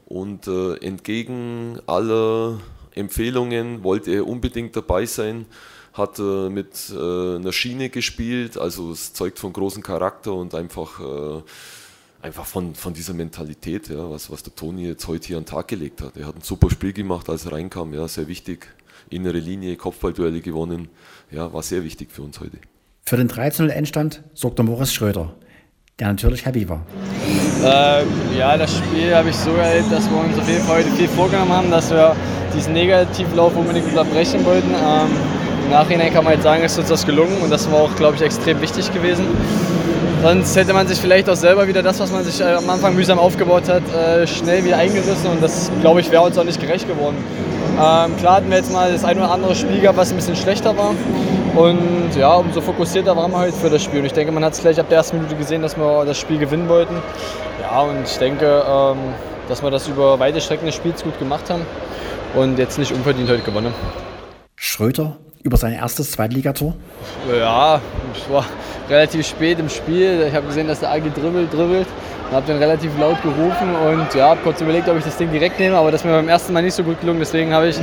und 0.07 0.47
äh, 0.47 0.77
entgegen 0.77 1.81
aller 1.87 2.61
Empfehlungen 2.95 3.83
wollte 3.83 4.13
er 4.13 4.29
unbedingt 4.29 4.77
dabei 4.77 5.07
sein. 5.07 5.47
Hat 5.93 6.21
äh, 6.21 6.49
mit 6.51 6.93
einer 6.93 7.53
Schiene 7.53 7.89
gespielt, 7.89 8.59
also 8.59 8.93
es 8.93 9.13
zeugt 9.13 9.41
von 9.41 9.53
großem 9.53 9.83
Charakter 9.83 10.33
und 10.35 10.55
einfach, 10.55 11.01
einfach 12.21 12.47
von, 12.47 12.75
von 12.75 12.95
dieser 12.95 13.15
Mentalität, 13.15 13.89
ja, 13.89 14.11
was, 14.11 14.31
was 14.31 14.43
der 14.43 14.55
Toni 14.55 14.87
jetzt 14.87 15.07
heute 15.07 15.29
hier 15.29 15.37
an 15.37 15.45
den 15.45 15.51
Tag 15.51 15.69
gelegt 15.69 16.01
hat. 16.01 16.17
Er 16.17 16.27
hat 16.27 16.37
ein 16.37 16.43
super 16.43 16.69
Spiel 16.71 16.93
gemacht, 16.93 17.29
als 17.29 17.47
er 17.47 17.53
reinkam, 17.53 17.95
ja, 17.95 18.07
sehr 18.09 18.27
wichtig 18.27 18.69
innere 19.11 19.39
Linie, 19.39 19.77
Kopfballduelle 19.77 20.41
gewonnen. 20.41 20.89
Ja, 21.31 21.53
war 21.53 21.63
sehr 21.63 21.85
wichtig 21.85 22.11
für 22.11 22.23
uns 22.23 22.41
heute. 22.41 22.59
Für 23.03 23.17
den 23.17 23.29
13-0-Endstand 23.29 24.23
sorgte 24.33 24.63
Moritz 24.63 24.93
Schröder, 24.93 25.35
der 25.99 26.09
natürlich 26.09 26.47
happy 26.47 26.69
war. 26.69 26.87
Äh, 27.63 28.05
ja, 28.39 28.57
das 28.57 28.77
Spiel 28.77 29.15
habe 29.15 29.31
ich 29.31 29.37
so 29.37 29.51
erlebt, 29.53 29.93
dass 29.93 30.09
wir 30.11 30.19
uns 30.19 30.39
auf 30.39 30.49
jeden 30.49 30.63
Fall 30.65 30.79
heute 30.79 30.91
viel 30.91 31.09
vorgenommen 31.09 31.53
haben, 31.53 31.71
dass 31.71 31.91
wir 31.91 32.17
diesen 32.55 32.73
Negativlauf 32.73 33.57
unbedingt 33.57 33.87
unterbrechen 33.89 34.45
wollten. 34.45 34.71
Ähm, 34.71 35.11
Im 35.65 35.71
Nachhinein 35.71 36.13
kann 36.13 36.25
man 36.25 36.35
jetzt 36.35 36.43
sagen, 36.43 36.63
ist 36.63 36.79
uns 36.79 36.89
das 36.89 37.05
gelungen 37.07 37.39
und 37.43 37.51
das 37.51 37.71
war 37.71 37.81
auch, 37.81 37.97
glaube 37.97 38.17
ich, 38.17 38.23
extrem 38.23 38.61
wichtig 38.61 38.93
gewesen. 38.93 39.27
Sonst 40.23 40.57
hätte 40.57 40.73
man 40.73 40.89
sich 40.89 40.99
vielleicht 40.99 41.29
auch 41.29 41.37
selber 41.37 41.69
wieder 41.69 41.83
das, 41.83 42.01
was 42.01 42.11
man 42.11 42.25
sich 42.25 42.41
äh, 42.41 42.45
am 42.45 42.71
Anfang 42.71 42.95
mühsam 42.95 43.19
aufgebaut 43.19 43.69
hat, 43.69 43.83
äh, 43.95 44.27
schnell 44.27 44.65
wieder 44.65 44.79
eingerissen 44.79 45.27
und 45.31 45.43
das, 45.43 45.71
glaube 45.83 46.01
ich, 46.01 46.11
wäre 46.11 46.23
uns 46.23 46.39
auch 46.39 46.45
nicht 46.45 46.61
gerecht 46.61 46.89
geworden. 46.89 47.17
Ähm, 47.73 48.17
klar 48.17 48.37
hatten 48.37 48.51
wir 48.51 48.57
jetzt 48.57 48.73
mal 48.73 48.93
das 48.93 49.05
ein 49.05 49.17
oder 49.19 49.31
andere 49.31 49.55
Spiel 49.55 49.81
gehabt, 49.81 49.99
was 49.99 50.11
ein 50.11 50.17
bisschen 50.17 50.37
schlechter 50.37 50.77
war. 50.77 50.95
Und 51.57 52.17
ja, 52.17 52.35
umso 52.35 52.61
fokussierter 52.61 53.17
waren 53.17 53.31
wir 53.31 53.39
heute 53.39 53.53
für 53.53 53.71
das 53.71 53.83
Spiel. 53.83 54.01
Und 54.01 54.07
ich 54.07 54.13
denke, 54.13 54.33
man 54.33 54.45
hat 54.45 54.55
es 54.55 54.61
gleich 54.61 54.79
ab 54.79 54.89
der 54.89 54.99
ersten 54.99 55.17
Minute 55.17 55.37
gesehen, 55.37 55.63
dass 55.63 55.77
wir 55.77 56.05
das 56.05 56.19
Spiel 56.19 56.39
gewinnen 56.39 56.69
wollten. 56.69 56.95
Ja, 57.63 57.81
und 57.81 58.05
ich 58.05 58.17
denke, 58.19 58.65
ähm, 58.69 58.99
dass 59.49 59.63
wir 59.63 59.71
das 59.71 59.89
über 59.89 60.19
weite 60.19 60.41
Strecken 60.41 60.67
des 60.67 60.75
Spiels 60.75 61.03
gut 61.03 61.19
gemacht 61.19 61.51
haben 61.51 61.63
und 62.35 62.59
jetzt 62.59 62.79
nicht 62.79 62.93
unverdient 62.93 63.29
heute 63.29 63.43
gewonnen. 63.43 63.73
Schröter 64.57 65.17
über 65.43 65.57
sein 65.57 65.75
erstes 65.75 66.13
Zweitligator? 66.13 66.75
Ja, 67.39 67.81
es 68.15 68.33
war 68.33 68.47
relativ 68.89 69.27
spät 69.27 69.59
im 69.59 69.69
Spiel. 69.69 70.27
Ich 70.29 70.35
habe 70.35 70.47
gesehen, 70.47 70.67
dass 70.67 70.81
der 70.81 70.91
Agi 70.91 71.11
dribbelt, 71.11 71.53
dribbelt 71.53 71.87
und 72.29 72.37
habe 72.37 72.47
dann 72.47 72.59
relativ 72.59 72.91
laut 72.99 73.21
gerufen 73.23 73.75
und 73.75 74.15
ja, 74.15 74.31
habe 74.31 74.41
kurz 74.43 74.61
überlegt, 74.61 74.89
ob 74.89 74.99
ich 74.99 75.05
das 75.05 75.17
Ding 75.17 75.31
direkt 75.31 75.59
nehme, 75.59 75.77
aber 75.77 75.91
das 75.91 76.01
ist 76.01 76.07
mir 76.07 76.13
beim 76.13 76.29
ersten 76.29 76.53
Mal 76.53 76.63
nicht 76.63 76.75
so 76.75 76.83
gut 76.83 77.01
gelungen. 77.01 77.21
Deswegen 77.21 77.53
habe 77.53 77.69
ich 77.69 77.79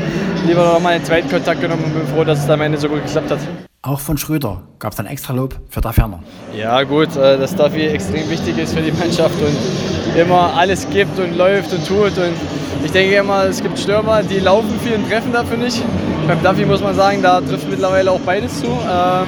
lieber 0.45 0.63
noch 0.65 0.79
mal 0.79 0.93
einen 0.93 1.05
zweiten 1.05 1.29
Kontakt 1.29 1.61
genommen 1.61 1.83
und 1.83 1.93
bin 1.93 2.07
froh, 2.07 2.23
dass 2.23 2.43
es 2.43 2.49
am 2.49 2.61
Ende 2.61 2.77
so 2.77 2.89
gut 2.89 3.03
geklappt 3.05 3.31
hat. 3.31 3.39
Auch 3.83 3.99
von 3.99 4.17
Schröder 4.17 4.61
gab 4.77 4.93
es 4.93 4.99
ein 4.99 5.07
Extralob 5.07 5.55
für 5.69 5.81
Daferner. 5.81 6.19
Ja 6.55 6.83
gut, 6.83 7.15
äh, 7.15 7.37
dass 7.37 7.55
Duffy 7.55 7.87
extrem 7.87 8.29
wichtig 8.29 8.57
ist 8.59 8.75
für 8.75 8.81
die 8.81 8.91
Mannschaft 8.91 9.35
und 9.41 10.17
immer 10.19 10.53
alles 10.55 10.87
gibt 10.91 11.17
und 11.17 11.35
läuft 11.35 11.73
und 11.73 11.87
tut. 11.87 12.15
Und 12.17 12.35
ich 12.83 12.91
denke 12.91 13.15
immer, 13.15 13.45
es 13.45 13.61
gibt 13.61 13.79
Stürmer, 13.79 14.21
die 14.21 14.39
laufen 14.39 14.79
viel 14.81 14.93
und 14.93 15.09
treffen 15.09 15.33
dafür 15.33 15.57
nicht. 15.57 15.81
Beim 16.27 16.43
Duffy 16.43 16.65
muss 16.65 16.81
man 16.81 16.93
sagen, 16.93 17.23
da 17.23 17.41
trifft 17.41 17.69
mittlerweile 17.69 18.11
auch 18.11 18.19
beides 18.19 18.59
zu. 18.59 18.67
Ähm, 18.67 19.27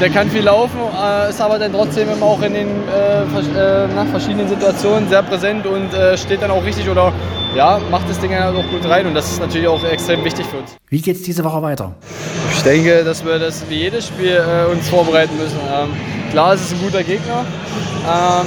der 0.00 0.10
kann 0.10 0.30
viel 0.30 0.42
laufen, 0.42 0.78
äh, 0.96 1.30
ist 1.30 1.40
aber 1.40 1.58
dann 1.58 1.72
trotzdem 1.72 2.08
immer 2.10 2.26
auch 2.26 2.42
in 2.42 2.54
den 2.54 2.68
äh, 2.68 3.86
nach 3.94 4.06
verschiedenen 4.06 4.48
Situationen 4.48 5.08
sehr 5.08 5.22
präsent 5.22 5.66
und 5.66 5.90
steht 6.16 6.42
dann 6.42 6.50
auch 6.50 6.64
richtig 6.64 6.88
oder 6.88 7.12
ja, 7.56 7.80
macht 7.90 8.08
das 8.08 8.18
Ding 8.20 8.32
halt 8.32 8.54
auch 8.54 8.70
gut 8.70 8.88
rein 8.88 9.06
und 9.06 9.14
das 9.14 9.32
ist 9.32 9.40
natürlich 9.40 9.66
auch 9.66 9.82
extrem 9.84 10.24
wichtig 10.24 10.46
für 10.46 10.58
uns. 10.58 10.76
Wie 10.88 11.00
geht 11.00 11.16
es 11.16 11.22
diese 11.22 11.42
Woche 11.44 11.62
weiter? 11.62 11.94
Ich 12.52 12.62
denke, 12.62 13.04
dass 13.04 13.24
wir 13.24 13.38
das 13.38 13.68
wie 13.68 13.76
jedes 13.76 14.08
Spiel 14.08 14.36
äh, 14.36 14.70
uns 14.70 14.88
vorbereiten 14.88 15.36
müssen. 15.36 15.58
Ähm, 15.72 15.90
klar, 16.30 16.54
es 16.54 16.62
ist 16.62 16.72
ein 16.72 16.80
guter 16.80 17.02
Gegner. 17.02 17.44
Ähm, 18.06 18.46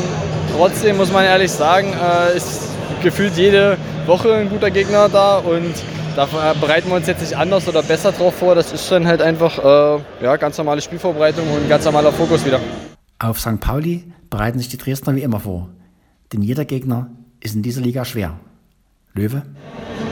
trotzdem 0.56 0.98
muss 0.98 1.12
man 1.12 1.26
ehrlich 1.26 1.52
sagen, 1.52 1.94
äh, 1.94 2.38
ist 2.38 2.70
gefühlt 3.02 3.36
jede 3.36 3.78
Woche 4.06 4.34
ein 4.34 4.50
guter 4.50 4.70
Gegner 4.70 5.10
da 5.10 5.38
und 5.38 5.74
da 6.16 6.54
bereiten 6.60 6.90
wir 6.90 6.96
uns 6.96 7.08
jetzt 7.08 7.22
nicht 7.22 7.36
anders 7.36 7.68
oder 7.68 7.84
besser 7.84 8.12
drauf 8.12 8.36
vor. 8.36 8.56
Das 8.56 8.72
ist 8.72 8.92
dann 8.92 9.08
halt 9.08 9.22
einfach 9.22 9.58
äh, 9.58 10.24
ja, 10.24 10.36
ganz 10.38 10.58
normale 10.58 10.82
Spielvorbereitung 10.82 11.50
und 11.52 11.70
ganz 11.70 11.86
normaler 11.86 12.12
Fokus 12.12 12.46
wieder. 12.46 12.60
Auf 13.20 13.40
St. 13.40 13.60
Pauli 13.60 14.12
bereiten 14.30 14.60
sich 14.60 14.70
die 14.70 14.78
Dresdner 14.78 15.16
wie 15.16 15.22
immer 15.22 15.40
vor. 15.40 15.70
Denn 16.34 16.42
jeder 16.42 16.66
Gegner 16.66 17.10
ist 17.40 17.56
in 17.56 17.62
dieser 17.62 17.82
Liga 17.82 18.06
schwer. 18.06 18.34
Löwe? 19.14 19.44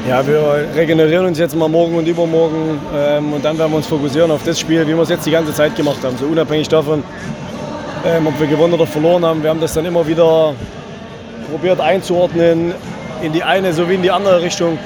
Ja, 0.08 0.26
wir 0.26 0.68
regenerieren 0.76 1.26
uns 1.26 1.38
jetzt 1.40 1.56
mal 1.56 1.70
morgen 1.70 1.96
und 1.96 2.08
übermorgen 2.08 2.80
ähm, 2.96 3.34
und 3.34 3.44
dann 3.44 3.58
werden 3.58 3.72
wir 3.72 3.78
uns 3.78 3.88
fokussieren 3.88 4.32
auf 4.32 4.44
das 4.44 4.60
Spiel, 4.60 4.88
wie 4.88 4.94
wir 4.94 5.02
es 5.02 5.10
jetzt 5.10 5.26
die 5.26 5.32
ganze 5.32 5.54
Zeit 5.54 5.76
gemacht 5.76 6.04
haben. 6.04 6.18
So 6.18 6.26
unabhängig 6.26 6.68
davon, 6.68 7.04
ähm, 8.06 8.28
ob 8.28 8.40
wir 8.40 8.48
gewonnen 8.48 8.74
oder 8.74 8.88
verloren 8.88 9.26
haben. 9.26 9.44
Wir 9.44 9.50
haben 9.50 9.62
das 9.62 9.74
dann 9.74 9.86
immer 9.86 10.06
wieder 10.08 10.54
probiert 11.50 11.80
einzuordnen 11.80 12.74
in 13.22 13.34
die 13.34 13.44
eine 13.44 13.74
sowie 13.74 13.96
in 13.96 14.02
die 14.02 14.12
andere 14.12 14.42
Richtung. 14.42 14.78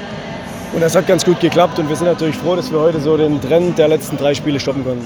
Und 0.74 0.80
das 0.80 0.96
hat 0.96 1.06
ganz 1.06 1.24
gut 1.24 1.38
geklappt 1.38 1.78
und 1.78 1.88
wir 1.88 1.94
sind 1.94 2.08
natürlich 2.08 2.36
froh, 2.36 2.56
dass 2.56 2.72
wir 2.72 2.80
heute 2.80 3.00
so 3.00 3.16
den 3.16 3.40
Trend 3.40 3.78
der 3.78 3.86
letzten 3.86 4.16
drei 4.16 4.34
Spiele 4.34 4.58
stoppen 4.58 4.84
konnten. 4.84 5.04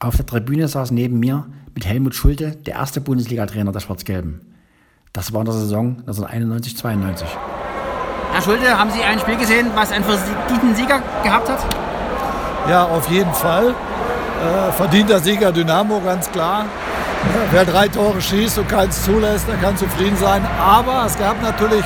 Auf 0.00 0.16
der 0.16 0.26
Tribüne 0.26 0.66
saß 0.66 0.90
neben 0.90 1.20
mir 1.20 1.46
mit 1.72 1.86
Helmut 1.86 2.16
Schulte 2.16 2.56
der 2.56 2.74
erste 2.74 3.00
Bundesliga-Trainer 3.00 3.70
der 3.70 3.78
Schwarz-Gelben. 3.78 4.40
Das 5.12 5.32
war 5.32 5.42
in 5.42 5.44
der 5.44 5.54
Saison 5.54 6.02
1991-92. 6.08 7.24
Herr 8.32 8.42
Schulte, 8.42 8.76
haben 8.76 8.90
Sie 8.90 9.02
ein 9.04 9.20
Spiel 9.20 9.36
gesehen, 9.36 9.68
was 9.76 9.92
einen 9.92 10.04
verdienten 10.04 10.74
Sieger 10.74 11.00
gehabt 11.22 11.48
hat? 11.48 11.60
Ja, 12.68 12.84
auf 12.84 13.08
jeden 13.08 13.32
Fall. 13.32 13.68
Äh, 13.68 14.72
verdienter 14.72 15.20
Sieger 15.20 15.52
Dynamo, 15.52 16.00
ganz 16.00 16.28
klar. 16.32 16.64
Wer 17.52 17.64
drei 17.64 17.86
Tore 17.86 18.20
schießt 18.20 18.58
und 18.58 18.68
keins 18.68 19.04
zulässt, 19.04 19.46
der 19.46 19.56
kann 19.58 19.76
zufrieden 19.76 20.16
sein. 20.16 20.44
Aber 20.60 21.04
es 21.06 21.16
gab 21.16 21.40
natürlich 21.40 21.84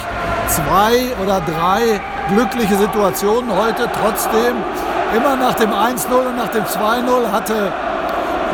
zwei 0.49 1.14
oder 1.23 1.42
drei 1.42 2.00
glückliche 2.28 2.76
Situationen 2.76 3.50
heute. 3.56 3.88
Trotzdem, 4.00 4.56
immer 5.16 5.37
nach 5.37 5.54
dem 5.54 5.70
1-0 5.70 6.06
und 6.12 6.37
nach 6.37 6.49
dem 6.49 6.64
2-0 6.64 7.32
hatte 7.32 7.73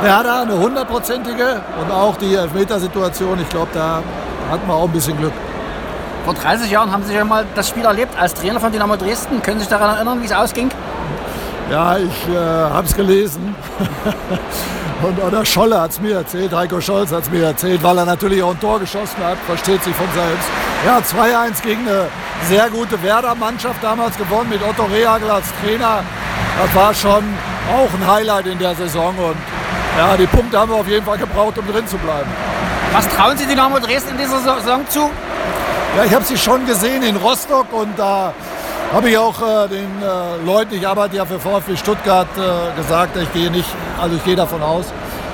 Werder 0.03 0.43
eine 0.43 0.59
hundertprozentige 0.59 1.61
und 1.81 1.91
auch 1.91 2.17
die 2.17 2.35
Elfmetersituation. 2.35 3.41
Ich 3.41 3.49
glaube, 3.49 3.69
da 3.73 4.03
hatten 4.51 4.67
wir 4.67 4.75
auch 4.75 4.85
ein 4.85 4.93
bisschen 4.93 5.17
Glück. 5.17 5.33
Vor 6.25 6.35
30 6.35 6.71
Jahren 6.71 6.91
haben 6.91 7.05
Sie 7.05 7.15
ja 7.15 7.25
mal 7.25 7.45
das 7.55 7.69
Spiel 7.69 7.85
erlebt 7.85 8.19
als 8.19 8.35
Trainer 8.35 8.61
von 8.61 8.73
Dynamo 8.73 8.97
Dresden. 8.97 9.43
Können 9.43 9.59
Sie 9.59 9.65
sich 9.65 9.71
daran 9.71 9.97
erinnern, 9.97 10.21
wie 10.23 10.27
es 10.27 10.33
ausging? 10.33 10.71
Ja, 11.71 11.97
ich 11.99 12.29
äh, 12.29 12.37
habe 12.37 12.87
es 12.87 12.95
gelesen. 12.95 13.55
Und 15.03 15.23
oder 15.23 15.45
Scholle 15.45 15.81
hat 15.81 15.91
es 15.91 16.01
mir 16.01 16.17
erzählt, 16.17 16.55
Heiko 16.55 16.81
Scholz 16.81 17.13
hat 17.13 17.25
es 17.25 17.31
mir 17.31 17.45
erzählt, 17.45 17.83
weil 17.83 17.99
er 17.99 18.07
natürlich 18.07 18.43
auch 18.43 18.53
ein 18.53 18.61
Tor 18.61 18.81
geschossen 18.81 19.23
hat, 19.23 19.37
versteht 19.47 19.83
sich 19.83 19.95
von 19.95 20.07
selbst. 20.15 20.49
Ja, 20.87 20.99
2-1 20.99 21.63
gegen 21.63 21.87
eine 21.87 22.07
sehr 22.49 22.69
gute 22.71 23.03
Werder-Mannschaft 23.03 23.83
damals 23.83 24.17
gewonnen 24.17 24.51
mit 24.51 24.63
Otto 24.63 24.85
Rehagel 24.85 25.31
als 25.31 25.47
Trainer. 25.63 26.03
Das 26.61 26.75
war 26.75 26.95
schon 26.95 27.25
auch 27.73 27.89
ein 27.93 28.07
Highlight 28.07 28.47
in 28.47 28.59
der 28.59 28.75
Saison 28.75 29.17
und 29.17 29.37
ja, 29.99 30.17
die 30.17 30.27
Punkte 30.27 30.59
haben 30.59 30.71
wir 30.71 30.77
auf 30.77 30.89
jeden 30.89 31.05
Fall 31.05 31.19
gebraucht, 31.19 31.57
um 31.59 31.67
drin 31.67 31.87
zu 31.87 31.97
bleiben. 31.99 32.29
Was 32.93 33.09
trauen 33.09 33.37
Sie 33.37 33.47
Dynamo 33.47 33.79
Dresden 33.79 34.11
in 34.11 34.19
dieser 34.19 34.41
Saison 34.41 34.87
zu? 34.89 35.11
Ja, 35.97 36.05
ich 36.05 36.15
habe 36.15 36.25
sie 36.25 36.37
schon 36.37 36.67
gesehen 36.67 37.03
in 37.03 37.17
Rostock 37.17 37.73
und 37.73 37.97
da 37.97 38.33
habe 38.93 39.11
ich 39.11 39.19
auch 39.19 39.41
äh, 39.41 39.69
den 39.69 40.03
äh, 40.03 40.45
Leuten, 40.45 40.75
ich 40.75 40.87
arbeite 40.87 41.17
ja 41.17 41.25
für 41.25 41.39
VfB 41.39 41.77
Stuttgart, 41.77 42.29
äh, 42.37 42.77
gesagt, 42.77 43.17
ich 43.17 43.33
gehe 43.33 43.51
nicht, 43.51 43.69
also 44.01 44.17
ich 44.17 44.25
gehe 44.25 44.37
davon 44.37 44.63
aus, 44.63 44.87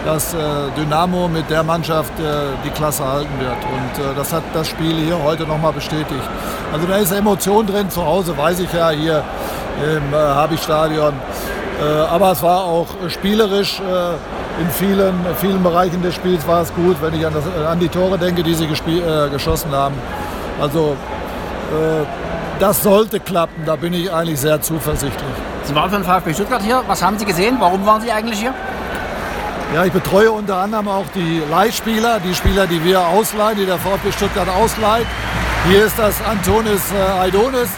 dass 0.04 0.32
äh, 0.34 0.38
Dynamo 0.76 1.28
mit 1.28 1.48
der 1.50 1.62
Mannschaft 1.62 2.12
äh, 2.18 2.22
die 2.64 2.70
Klasse 2.70 3.06
halten 3.06 3.38
wird. 3.38 3.52
Und 3.52 4.04
äh, 4.04 4.14
das 4.16 4.32
hat 4.32 4.42
das 4.54 4.68
Spiel 4.68 4.96
hier 4.96 5.22
heute 5.22 5.44
nochmal 5.44 5.72
bestätigt. 5.72 6.22
Also 6.72 6.86
da 6.86 6.96
ist 6.96 7.12
Emotion 7.12 7.66
drin, 7.66 7.90
zu 7.90 8.04
Hause 8.04 8.36
weiß 8.36 8.60
ich 8.60 8.72
ja 8.72 8.90
hier 8.90 9.22
im 9.82 10.12
äh, 10.12 10.16
Habich-Stadion. 10.16 11.14
aber 12.10 12.32
es 12.32 12.42
war 12.42 12.64
auch 12.64 12.88
spielerisch 13.08 13.80
in 14.60 14.70
vielen, 14.70 15.14
vielen 15.40 15.62
Bereichen 15.62 16.02
des 16.02 16.14
Spiels 16.14 16.46
war 16.46 16.60
es 16.60 16.74
gut, 16.74 16.96
wenn 17.00 17.14
ich 17.14 17.26
an, 17.26 17.32
das, 17.32 17.44
an 17.66 17.80
die 17.80 17.88
Tore 17.88 18.18
denke, 18.18 18.42
die 18.42 18.54
sie 18.54 18.66
geschossen 18.66 19.72
haben. 19.72 19.94
Also 20.60 20.96
äh, 21.70 22.04
das 22.58 22.82
sollte 22.82 23.20
klappen, 23.20 23.62
da 23.64 23.76
bin 23.76 23.94
ich 23.94 24.12
eigentlich 24.12 24.38
sehr 24.38 24.60
zuversichtlich. 24.60 25.30
Sie 25.64 25.74
waren 25.74 25.88
für 25.88 25.96
den 25.96 26.04
VfB 26.04 26.34
Stuttgart 26.34 26.62
hier. 26.62 26.82
Was 26.86 27.02
haben 27.02 27.18
Sie 27.18 27.24
gesehen? 27.24 27.56
Warum 27.58 27.86
waren 27.86 28.02
Sie 28.02 28.12
eigentlich 28.12 28.38
hier? 28.38 28.52
Ja, 29.74 29.84
ich 29.84 29.92
betreue 29.92 30.32
unter 30.32 30.56
anderem 30.56 30.88
auch 30.88 31.06
die 31.14 31.42
Leihspieler, 31.50 32.18
die 32.20 32.34
Spieler, 32.34 32.66
die 32.66 32.84
wir 32.84 33.00
ausleihen, 33.00 33.56
die 33.56 33.66
der 33.66 33.78
VfB 33.78 34.12
Stuttgart 34.12 34.48
ausleiht. 34.48 35.06
Hier 35.68 35.84
ist 35.84 35.98
das 35.98 36.14
Antonis 36.24 36.80
äh, 36.90 37.20
Aidonis. 37.20 37.68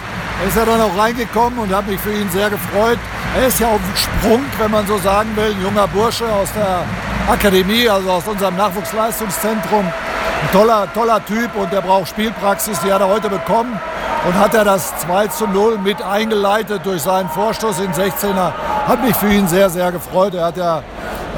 Er 0.41 0.49
ist 0.49 0.57
ja 0.57 0.65
dann 0.65 0.81
auch 0.81 0.97
reingekommen 0.97 1.59
und 1.59 1.75
habe 1.75 1.91
mich 1.91 2.01
für 2.01 2.12
ihn 2.12 2.31
sehr 2.31 2.49
gefreut. 2.49 2.99
Er 3.37 3.49
ist 3.49 3.59
ja 3.59 3.69
auf 3.69 3.81
dem 3.81 3.97
Sprung, 3.97 4.41
wenn 4.59 4.71
man 4.71 4.87
so 4.87 4.99
sagen 4.99 5.35
will, 5.35 5.51
ein 5.51 5.62
junger 5.62 5.89
Bursche 5.89 6.25
aus 6.27 6.49
der 6.53 6.85
Akademie, 7.33 7.89
also 7.89 8.11
aus 8.11 8.27
unserem 8.27 8.57
Nachwuchsleistungszentrum 8.57 9.85
ein 9.85 10.53
toller, 10.53 10.87
toller 10.95 11.25
Typ 11.25 11.55
und 11.57 11.73
der 11.73 11.81
braucht 11.81 12.09
Spielpraxis, 12.09 12.79
die 12.81 12.93
hat 12.93 13.01
er 13.01 13.09
heute 13.09 13.29
bekommen. 13.29 13.79
Und 14.27 14.39
hat 14.39 14.55
er 14.55 14.65
das 14.65 14.97
2 14.99 15.27
zu 15.29 15.49
0 15.49 15.79
mit 15.79 16.01
eingeleitet 16.01 16.83
durch 16.85 17.03
seinen 17.03 17.29
Vorstoß 17.29 17.81
in 17.81 17.93
16er. 17.93 18.53
Hat 18.87 19.03
mich 19.05 19.17
für 19.17 19.29
ihn 19.29 19.49
sehr, 19.49 19.69
sehr 19.69 19.91
gefreut. 19.91 20.35
Er 20.35 20.45
hat 20.45 20.57
ja 20.57 20.83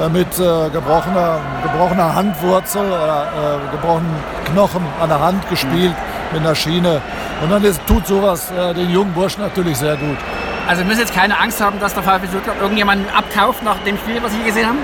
äh, 0.03 0.09
mit 0.11 0.29
äh, 0.39 0.69
gebrochener, 0.69 1.39
gebrochener 1.63 2.15
Handwurzel 2.15 2.85
oder 2.87 3.29
äh, 3.33 3.71
gebrochenen 3.73 4.15
Knochen 4.45 4.85
an 5.01 5.09
der 5.09 5.21
Hand 5.21 5.49
gespielt 5.49 5.95
mit 6.35 6.43
einer 6.43 6.55
Schiene. 6.55 7.01
Und 7.43 7.51
dann 7.51 7.65
ist, 7.65 7.81
tut 7.87 8.07
sowas 8.07 8.51
äh, 8.51 8.75
den 8.75 8.91
jungen 8.91 9.13
Burschen 9.13 9.43
natürlich 9.43 9.77
sehr 9.77 9.97
gut. 9.97 10.19
Also 10.67 10.83
wir 10.83 10.87
müssen 10.87 11.01
jetzt 11.01 11.15
keine 11.15 11.39
Angst 11.39 11.61
haben, 11.61 11.79
dass 11.79 11.95
der 11.95 12.03
VfB 12.03 12.27
Stuttgart 12.29 12.57
irgendjemanden 12.61 13.07
abkauft 13.15 13.63
nach 13.63 13.79
dem 13.85 13.97
Spiel, 13.97 14.23
was 14.23 14.33
Sie 14.33 14.43
gesehen 14.43 14.67
haben? 14.67 14.79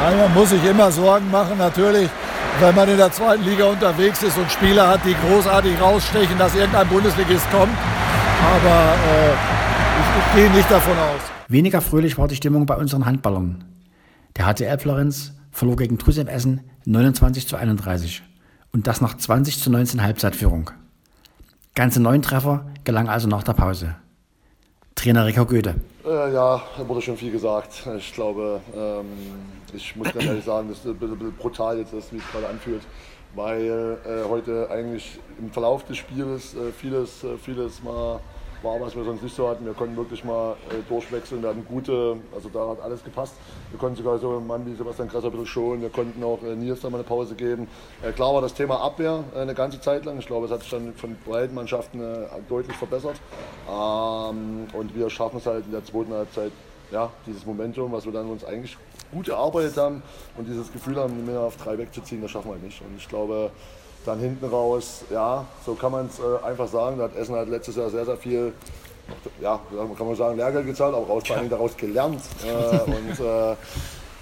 Nein, 0.00 0.18
man 0.18 0.34
muss 0.34 0.50
sich 0.50 0.64
immer 0.64 0.90
Sorgen 0.90 1.30
machen, 1.30 1.58
natürlich, 1.58 2.08
wenn 2.60 2.74
man 2.74 2.88
in 2.88 2.96
der 2.96 3.10
zweiten 3.10 3.42
Liga 3.44 3.64
unterwegs 3.64 4.22
ist 4.22 4.36
und 4.38 4.50
Spieler 4.50 4.88
hat, 4.88 5.00
die 5.04 5.14
großartig 5.26 5.80
rausstechen, 5.80 6.38
dass 6.38 6.54
irgendein 6.54 6.86
Bundesligist 6.88 7.50
kommt. 7.50 7.76
Aber 8.56 8.94
äh, 9.10 9.32
ich, 9.32 10.18
ich 10.18 10.34
gehe 10.42 10.50
nicht 10.56 10.70
davon 10.70 10.92
aus. 10.92 11.20
Weniger 11.48 11.80
fröhlich 11.80 12.16
war 12.16 12.28
die 12.28 12.36
Stimmung 12.36 12.66
bei 12.66 12.76
unseren 12.76 13.06
Handballern. 13.06 13.64
Der 14.36 14.46
HCL 14.46 14.78
Florenz 14.78 15.32
verlor 15.50 15.76
gegen 15.76 15.98
Trusem 15.98 16.28
Essen 16.28 16.60
29 16.84 17.48
zu 17.48 17.56
31 17.56 18.22
und 18.74 18.88
das 18.88 19.00
nach 19.00 19.16
20 19.16 19.60
zu 19.60 19.70
19 19.70 20.02
Halbzeitführung. 20.02 20.70
Ganze 21.74 22.02
neun 22.02 22.22
Treffer 22.22 22.66
gelangen 22.82 23.08
also 23.08 23.28
nach 23.28 23.44
der 23.44 23.52
Pause. 23.52 23.94
Trainer 24.96 25.26
Rico 25.26 25.46
Goethe. 25.46 25.76
Äh, 26.04 26.34
ja, 26.34 26.60
da 26.76 26.88
wurde 26.88 27.00
schon 27.00 27.16
viel 27.16 27.30
gesagt. 27.30 27.88
Ich 27.96 28.12
glaube, 28.12 28.60
ähm, 28.76 29.06
ich 29.72 29.94
muss 29.96 30.12
ganz 30.12 30.24
ehrlich 30.26 30.44
sagen, 30.44 30.68
das 30.68 30.78
ist 30.78 30.86
ein 30.86 30.96
bisschen, 30.96 31.32
brutal 31.38 31.78
jetzt, 31.78 31.92
dass 31.92 32.06
es 32.06 32.12
mich 32.12 32.22
gerade 32.32 32.48
anfühlt, 32.48 32.82
weil 33.34 33.98
äh, 34.04 34.28
heute 34.28 34.68
eigentlich 34.70 35.18
im 35.38 35.50
Verlauf 35.52 35.84
des 35.84 35.96
Spiels 35.96 36.54
äh, 36.54 36.72
vieles, 36.72 37.22
äh, 37.22 37.38
vieles 37.38 37.82
mal 37.82 38.20
war, 38.62 38.80
was 38.80 38.94
wir 38.96 39.04
sonst 39.04 39.22
nicht 39.22 39.34
so 39.34 39.48
hatten. 39.48 39.64
Wir 39.64 39.74
konnten 39.74 39.96
wirklich 39.96 40.24
mal 40.24 40.56
äh, 40.70 40.88
durchwechseln. 40.88 41.42
Wir 41.42 41.50
hatten 41.50 41.64
gute, 41.66 42.16
also 42.34 42.48
da 42.48 42.68
hat 42.68 42.80
alles 42.80 43.02
gepasst. 43.04 43.34
Wir 43.70 43.78
konnten 43.78 43.96
sogar 43.96 44.18
so 44.18 44.36
einen 44.36 44.46
Mann 44.46 44.66
wie 44.66 44.74
Sebastian 44.74 45.08
Krasser 45.08 45.26
ein 45.26 45.32
bisschen 45.32 45.46
schonen. 45.46 45.82
Wir 45.82 45.90
konnten 45.90 46.22
auch 46.22 46.42
äh, 46.42 46.54
Nils 46.54 46.80
da 46.80 46.90
mal 46.90 46.98
eine 46.98 47.06
Pause 47.06 47.34
geben. 47.34 47.68
Äh, 48.02 48.12
klar 48.12 48.34
war 48.34 48.40
das 48.40 48.54
Thema 48.54 48.80
Abwehr 48.80 49.24
äh, 49.34 49.40
eine 49.40 49.54
ganze 49.54 49.80
Zeit 49.80 50.04
lang. 50.04 50.18
Ich 50.18 50.26
glaube, 50.26 50.46
es 50.46 50.52
hat 50.52 50.60
sich 50.60 50.70
dann 50.70 50.94
von 50.94 51.16
beiden 51.26 51.54
Mannschaften 51.54 52.00
äh, 52.00 52.26
deutlich 52.48 52.76
verbessert. 52.76 53.16
Ähm, 53.68 54.66
und 54.72 54.94
wir 54.94 55.10
schaffen 55.10 55.38
es 55.38 55.46
halt 55.46 55.66
in 55.66 55.72
der 55.72 55.84
zweiten 55.84 56.12
Halbzeit, 56.12 56.52
ja, 56.90 57.10
dieses 57.26 57.44
Momentum, 57.46 57.92
was 57.92 58.04
wir 58.04 58.12
dann 58.12 58.28
uns 58.30 58.44
eigentlich 58.44 58.76
gut 59.12 59.28
erarbeitet 59.28 59.76
haben 59.76 60.02
und 60.36 60.46
dieses 60.48 60.72
Gefühl 60.72 60.96
haben, 60.96 61.24
mehr 61.24 61.40
auf 61.40 61.56
drei 61.56 61.78
wegzuziehen, 61.78 62.20
das 62.22 62.30
schaffen 62.30 62.48
wir 62.48 62.54
halt 62.54 62.64
nicht. 62.64 62.80
Und 62.80 62.96
ich 62.96 63.08
glaube, 63.08 63.50
dann 64.04 64.20
hinten 64.20 64.46
raus, 64.46 65.04
ja, 65.10 65.44
so 65.64 65.74
kann 65.74 65.92
man 65.92 66.06
es 66.06 66.18
äh, 66.18 66.44
einfach 66.44 66.68
sagen. 66.68 66.98
Da 66.98 67.04
hat 67.04 67.16
Essen 67.16 67.34
halt 67.34 67.48
letztes 67.48 67.76
Jahr 67.76 67.90
sehr, 67.90 68.04
sehr 68.04 68.16
viel, 68.16 68.52
ja, 69.40 69.60
kann 69.96 70.06
man 70.06 70.16
sagen, 70.16 70.36
Lehrgeld 70.36 70.66
gezahlt, 70.66 70.94
aber 70.94 71.06
raus, 71.06 71.22
vor 71.26 71.36
allem 71.36 71.50
daraus 71.50 71.76
gelernt. 71.76 72.22
Äh, 72.44 72.90
und 72.90 73.20
äh, 73.20 73.56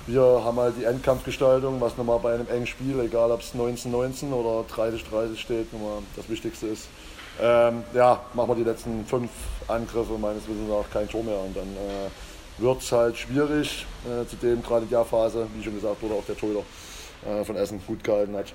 wir 0.07 0.43
haben 0.45 0.59
halt 0.59 0.75
die 0.79 0.85
Endkampfgestaltung, 0.85 1.81
was 1.81 1.97
nochmal 1.97 2.19
bei 2.19 2.35
einem 2.35 2.49
engen 2.49 2.67
Spiel, 2.67 2.99
egal 3.01 3.31
ob 3.31 3.41
es 3.41 3.55
19-19 3.55 4.33
oder 4.33 4.67
30-30 4.69 5.37
steht, 5.37 5.73
nochmal 5.73 5.99
das 6.17 6.29
Wichtigste 6.29 6.67
ist. 6.69 6.89
Ähm, 7.41 7.85
ja, 7.95 8.21
machen 8.35 8.51
wir 8.51 8.57
die 8.57 8.65
letzten 8.65 9.07
fünf 9.07 9.31
Angriffe, 9.69 10.19
meines 10.19 10.43
Wissens 10.49 10.71
auch 10.71 10.85
kein 10.93 11.09
Tor 11.09 11.23
mehr. 11.23 11.39
Und 11.39 11.57
dann 11.57 11.69
äh, 11.77 12.63
wird 12.63 12.83
es 12.83 12.93
halt 12.93 13.17
schwierig, 13.17 13.87
äh, 14.05 14.27
zudem 14.27 14.63
gerade 14.63 14.85
in 14.85 14.91
der 14.91 15.05
Phase, 15.05 15.47
wie 15.55 15.63
schon 15.63 15.75
gesagt 15.75 16.03
wurde, 16.03 16.15
auch 16.15 16.25
der 16.27 16.37
Torhüter 16.37 16.65
äh, 17.27 17.45
von 17.45 17.57
Essen 17.57 17.81
gut 17.87 18.03
gehalten 18.05 18.37
hat. 18.37 18.53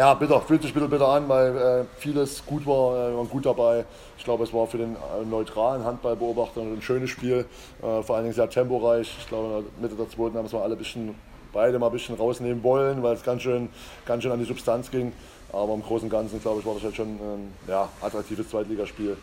Ja, 0.00 0.14
bitter, 0.14 0.40
fühlt 0.40 0.62
sich 0.62 0.70
ein 0.70 0.74
bisschen 0.74 0.88
bitter 0.88 1.08
an, 1.08 1.28
weil 1.28 1.54
äh, 1.54 1.84
vieles 1.98 2.42
gut 2.46 2.64
war, 2.64 3.10
äh, 3.10 3.14
waren 3.14 3.28
gut 3.28 3.44
dabei. 3.44 3.84
Ich 4.16 4.24
glaube, 4.24 4.44
es 4.44 4.54
war 4.54 4.66
für 4.66 4.78
den 4.78 4.94
äh, 4.94 5.26
neutralen 5.28 5.84
Handballbeobachter 5.84 6.62
ein 6.62 6.80
schönes 6.80 7.10
Spiel, 7.10 7.44
äh, 7.82 8.02
vor 8.02 8.16
allen 8.16 8.24
Dingen 8.24 8.34
sehr 8.34 8.48
temporeich. 8.48 9.14
Ich 9.20 9.28
glaube, 9.28 9.62
Mitte 9.78 9.96
der 9.96 10.08
zweiten 10.08 10.38
haben 10.38 10.46
es 10.46 10.52
mal 10.52 10.62
alle 10.62 10.74
bisschen, 10.74 11.14
beide 11.52 11.78
mal 11.78 11.88
ein 11.88 11.92
bisschen 11.92 12.14
rausnehmen 12.14 12.62
wollen, 12.62 13.02
weil 13.02 13.14
es 13.14 13.22
ganz 13.22 13.42
schön, 13.42 13.68
ganz 14.06 14.22
schön 14.22 14.32
an 14.32 14.38
die 14.38 14.46
Substanz 14.46 14.90
ging. 14.90 15.12
Aber 15.52 15.74
im 15.74 15.82
Großen 15.82 16.06
und 16.06 16.10
Ganzen, 16.10 16.40
glaube 16.40 16.60
ich, 16.60 16.66
war 16.66 16.72
das 16.72 16.84
halt 16.84 16.96
schon 16.96 17.08
ein 17.08 17.52
ja, 17.68 17.86
attraktives 18.00 18.48
Zweitligaspiel. 18.48 19.18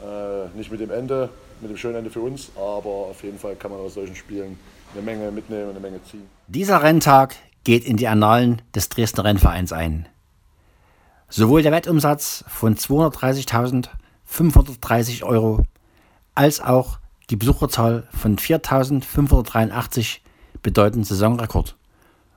Äh, 0.00 0.56
nicht 0.56 0.72
mit 0.72 0.80
dem 0.80 0.92
Ende, 0.92 1.28
mit 1.60 1.68
dem 1.68 1.76
schönen 1.76 1.96
Ende 1.96 2.08
für 2.08 2.20
uns, 2.20 2.52
aber 2.56 3.10
auf 3.10 3.22
jeden 3.22 3.38
Fall 3.38 3.54
kann 3.56 3.70
man 3.70 3.80
aus 3.80 3.92
solchen 3.92 4.16
Spielen 4.16 4.58
eine 4.94 5.02
Menge 5.02 5.30
mitnehmen, 5.30 5.72
eine 5.72 5.80
Menge 5.80 6.02
ziehen. 6.04 6.26
Dieser 6.46 6.82
Renntag 6.82 7.36
geht 7.64 7.84
in 7.84 7.98
die 7.98 8.08
Annalen 8.08 8.62
des 8.74 8.88
Dresdner 8.88 9.24
Rennvereins 9.24 9.74
ein. 9.74 10.08
Sowohl 11.34 11.62
der 11.62 11.72
Wettumsatz 11.72 12.44
von 12.46 12.76
230.530 12.76 15.22
Euro 15.22 15.62
als 16.34 16.60
auch 16.60 16.98
die 17.30 17.36
Besucherzahl 17.36 18.06
von 18.10 18.36
4.583 18.36 20.18
bedeuten 20.60 21.04
Saisonrekord 21.04 21.74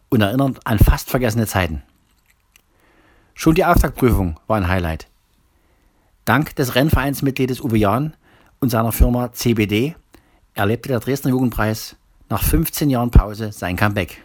und 0.07 0.21
erinnern 0.21 0.57
an 0.63 0.79
fast 0.79 1.09
vergessene 1.09 1.45
Zeiten. 1.45 1.83
Schon 3.33 3.55
die 3.55 3.65
Auftaktprüfung 3.65 4.39
war 4.47 4.55
ein 4.55 4.69
Highlight. 4.69 5.09
Dank 6.23 6.55
des 6.55 6.75
Rennvereinsmitgliedes 6.75 7.59
Uwe 7.59 7.77
Jahn 7.77 8.15
und 8.61 8.69
seiner 8.69 8.93
Firma 8.93 9.33
CBD 9.33 9.97
erlebte 10.53 10.87
der 10.87 11.01
Dresdner 11.01 11.31
Jugendpreis 11.31 11.97
nach 12.29 12.43
15 12.43 12.89
Jahren 12.89 13.11
Pause 13.11 13.51
sein 13.51 13.75
Comeback. 13.75 14.21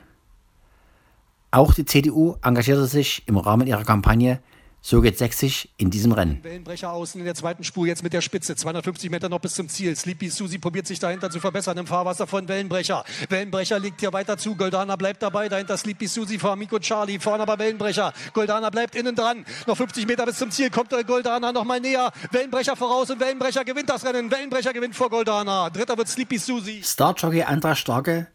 Auch 1.51 1.75
die 1.75 1.87
CDU 1.87 2.37
engagierte 2.41 2.87
sich 2.87 3.25
im 3.27 3.37
Rahmen 3.37 3.67
ihrer 3.67 3.83
Kampagne 3.83 4.39
so 4.83 5.03
geht 5.03 5.19
Sächsisch 5.19 5.69
in 5.77 5.91
diesem 5.91 6.13
Rennen. 6.13 6.43
Wellenbrecher 6.43 6.91
außen 6.91 7.21
in 7.21 7.27
der 7.27 7.35
zweiten 7.35 7.65
Spur, 7.65 7.87
jetzt 7.87 8.03
mit 8.03 8.15
der 8.15 8.23
Spitze. 8.23 8.57
250 8.57 9.11
Meter 9.11 9.29
noch 9.29 9.41
bis 9.41 9.55
zum 9.55 9.69
Ziel. 9.69 9.95
Sleepy 9.95 10.31
Susi 10.31 10.59
probiert 10.59 10.87
sich 10.87 10.99
dahinter 10.99 11.31
zu 11.31 11.39
verbessern 11.39 11.77
im 11.77 11.87
Fahrwasser 11.87 12.27
von 12.27 12.49
Wellenbrecher. 12.49 13.05
Wellenbrecher 13.29 13.79
liegt 13.79 14.01
hier 14.01 14.13
weiter 14.15 14.39
zu. 14.39 14.57
Goldana 14.57 14.97
bleibt 14.97 15.23
dabei. 15.23 15.51
Dahinter 15.51 15.77
Sleepy 15.77 16.07
Susi 16.07 16.39
vor 16.39 16.53
Amico 16.53 16.79
Charlie. 16.79 17.19
Vorne 17.19 17.43
aber 17.43 17.59
Wellenbrecher. 17.59 18.15
Goldana 18.33 18.71
bleibt 18.71 18.95
innen 18.95 19.15
dran. 19.15 19.45
Noch 19.67 19.77
50 19.77 20.07
Meter 20.07 20.25
bis 20.25 20.39
zum 20.39 20.51
Ziel. 20.51 20.71
Kommt 20.71 20.91
Goldana 21.07 21.53
noch 21.53 21.65
mal 21.65 21.81
näher. 21.81 22.11
Wellenbrecher 22.31 22.75
voraus 22.75 23.11
und 23.11 23.21
Wellenbrecher 23.21 23.67
gewinnt 23.67 23.91
das 23.91 24.05
Rennen. 24.07 24.31
Wellenbrecher 24.31 24.73
gewinnt 24.73 24.97
vor 24.97 25.11
Goldana. 25.11 25.69
Dritter 25.69 25.99
wird 25.99 26.09
Sleepy 26.09 26.39
Susi. 26.39 26.81
Starjockey 26.83 27.43
Andras 27.43 27.79
Starke 27.79 28.29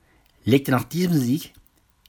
legte 0.44 0.70
nach 0.70 0.84
diesem 0.84 1.14
Sieg 1.20 1.54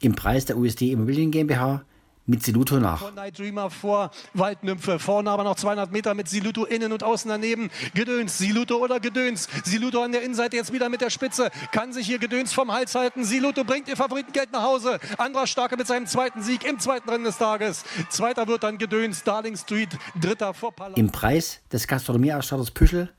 im 0.01 0.15
Preis 0.15 0.45
der 0.45 0.59
USD 0.59 0.93
Immobilien 0.93 1.31
GmbH 1.31 1.86
mit 2.27 2.43
Siluto 2.43 2.79
nach. 2.79 3.01
Von 3.01 3.15
Night 3.15 3.39
Dreamer 3.39 3.71
vor 3.71 4.11
Waldnymphe. 4.35 4.99
Vorne 4.99 5.31
aber 5.31 5.45
noch 5.45 5.57
200 5.57 5.93
Meter 5.93 6.15
mit 6.15 6.29
Siluto 6.29 6.65
innen 6.65 6.93
und 6.93 7.03
außen 7.03 7.29
daneben. 7.29 7.71
Gedöns. 7.95 8.39
Siluto 8.39 8.77
oder 8.77 9.01
Gedöns. 9.01 9.49
Siluto 9.65 10.03
an 10.03 10.13
der 10.13 10.23
Innenseite 10.23 10.57
jetzt 10.57 10.73
wieder 10.73 10.89
mit 10.89 11.01
der 11.01 11.11
Spitze. 11.11 11.51
Kann 11.73 11.93
sich 11.93 12.07
hier 12.07 12.19
Gedöns 12.19 12.53
vom 12.53 12.73
Hals 12.73 12.95
halten. 12.95 13.25
Siluto 13.25 13.65
bringt 13.65 13.89
ihr 13.89 13.97
Favoritengeld 13.97 14.53
nach 14.53 14.63
Hause. 14.63 14.99
Andra 15.19 15.47
Starke 15.47 15.77
mit 15.77 15.87
seinem 15.87 16.07
zweiten 16.07 16.43
Sieg 16.43 16.65
im 16.65 16.79
zweiten 16.79 17.09
Rennen 17.09 17.25
des 17.25 17.39
Tages. 17.39 17.85
Zweiter 18.11 18.47
wird 18.49 18.63
dann 18.63 18.79
Gedöns. 18.79 19.23
Darling 19.23 19.57
Street. 19.57 19.97
Dritter 20.21 20.53
vor 20.55 20.73
Palast. 20.73 20.99
Im 20.99 21.11
Preis 21.11 21.61
des 21.73 21.87
Gastronomieausstatters 21.87 22.71
Püschel 22.71 23.13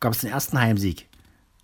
gab 0.00 0.12
es 0.12 0.20
den 0.20 0.30
ersten 0.30 0.60
Heimsieg 0.60 1.08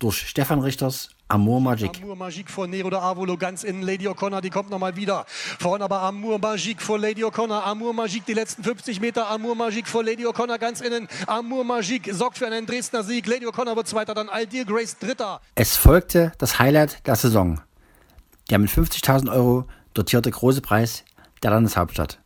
durch 0.01 0.27
Stefan 0.27 0.59
Richters 0.59 1.09
Amour 1.27 1.61
Magique. 1.61 2.01
Amour 2.01 2.15
Magique 2.15 2.49
vor 2.49 2.67
Nero 2.67 2.89
de 2.89 2.99
Avolo 2.99 3.37
ganz 3.37 3.63
innen. 3.63 3.83
Lady 3.83 4.07
O'Connor, 4.07 4.41
die 4.41 4.49
kommt 4.49 4.69
nochmal 4.69 4.95
wieder. 4.95 5.25
Vorne 5.59 5.83
aber 5.83 6.01
Amour 6.01 6.39
Magique 6.39 6.81
vor 6.81 6.99
Lady 6.99 7.23
O'Connor. 7.23 7.63
Amour 7.63 7.93
Magique 7.93 8.25
die 8.25 8.33
letzten 8.33 8.63
50 8.63 8.99
Meter. 8.99 9.29
Amour 9.29 9.55
Magique 9.55 9.87
vor 9.87 10.03
Lady 10.03 10.25
O'Connor 10.25 10.57
ganz 10.57 10.81
innen. 10.81 11.07
Amour 11.27 11.63
Magique 11.63 12.13
sorgt 12.13 12.39
für 12.39 12.47
einen 12.47 12.65
Dresdner 12.65 13.03
Sieg. 13.03 13.27
Lady 13.27 13.45
O'Connor 13.45 13.75
wird 13.75 13.87
Zweiter, 13.87 14.13
dann 14.13 14.27
Aldir 14.27 14.65
Grace 14.65 14.97
Dritter. 14.97 15.39
Es 15.55 15.77
folgte 15.77 16.33
das 16.37 16.59
Highlight 16.59 17.05
der 17.07 17.15
Saison. 17.15 17.61
Der 18.49 18.59
mit 18.59 18.69
50.000 18.69 19.31
Euro 19.31 19.65
dotierte 19.93 20.31
große 20.31 20.61
Preis 20.61 21.05
der 21.43 21.51
Landeshauptstadt 21.51 22.19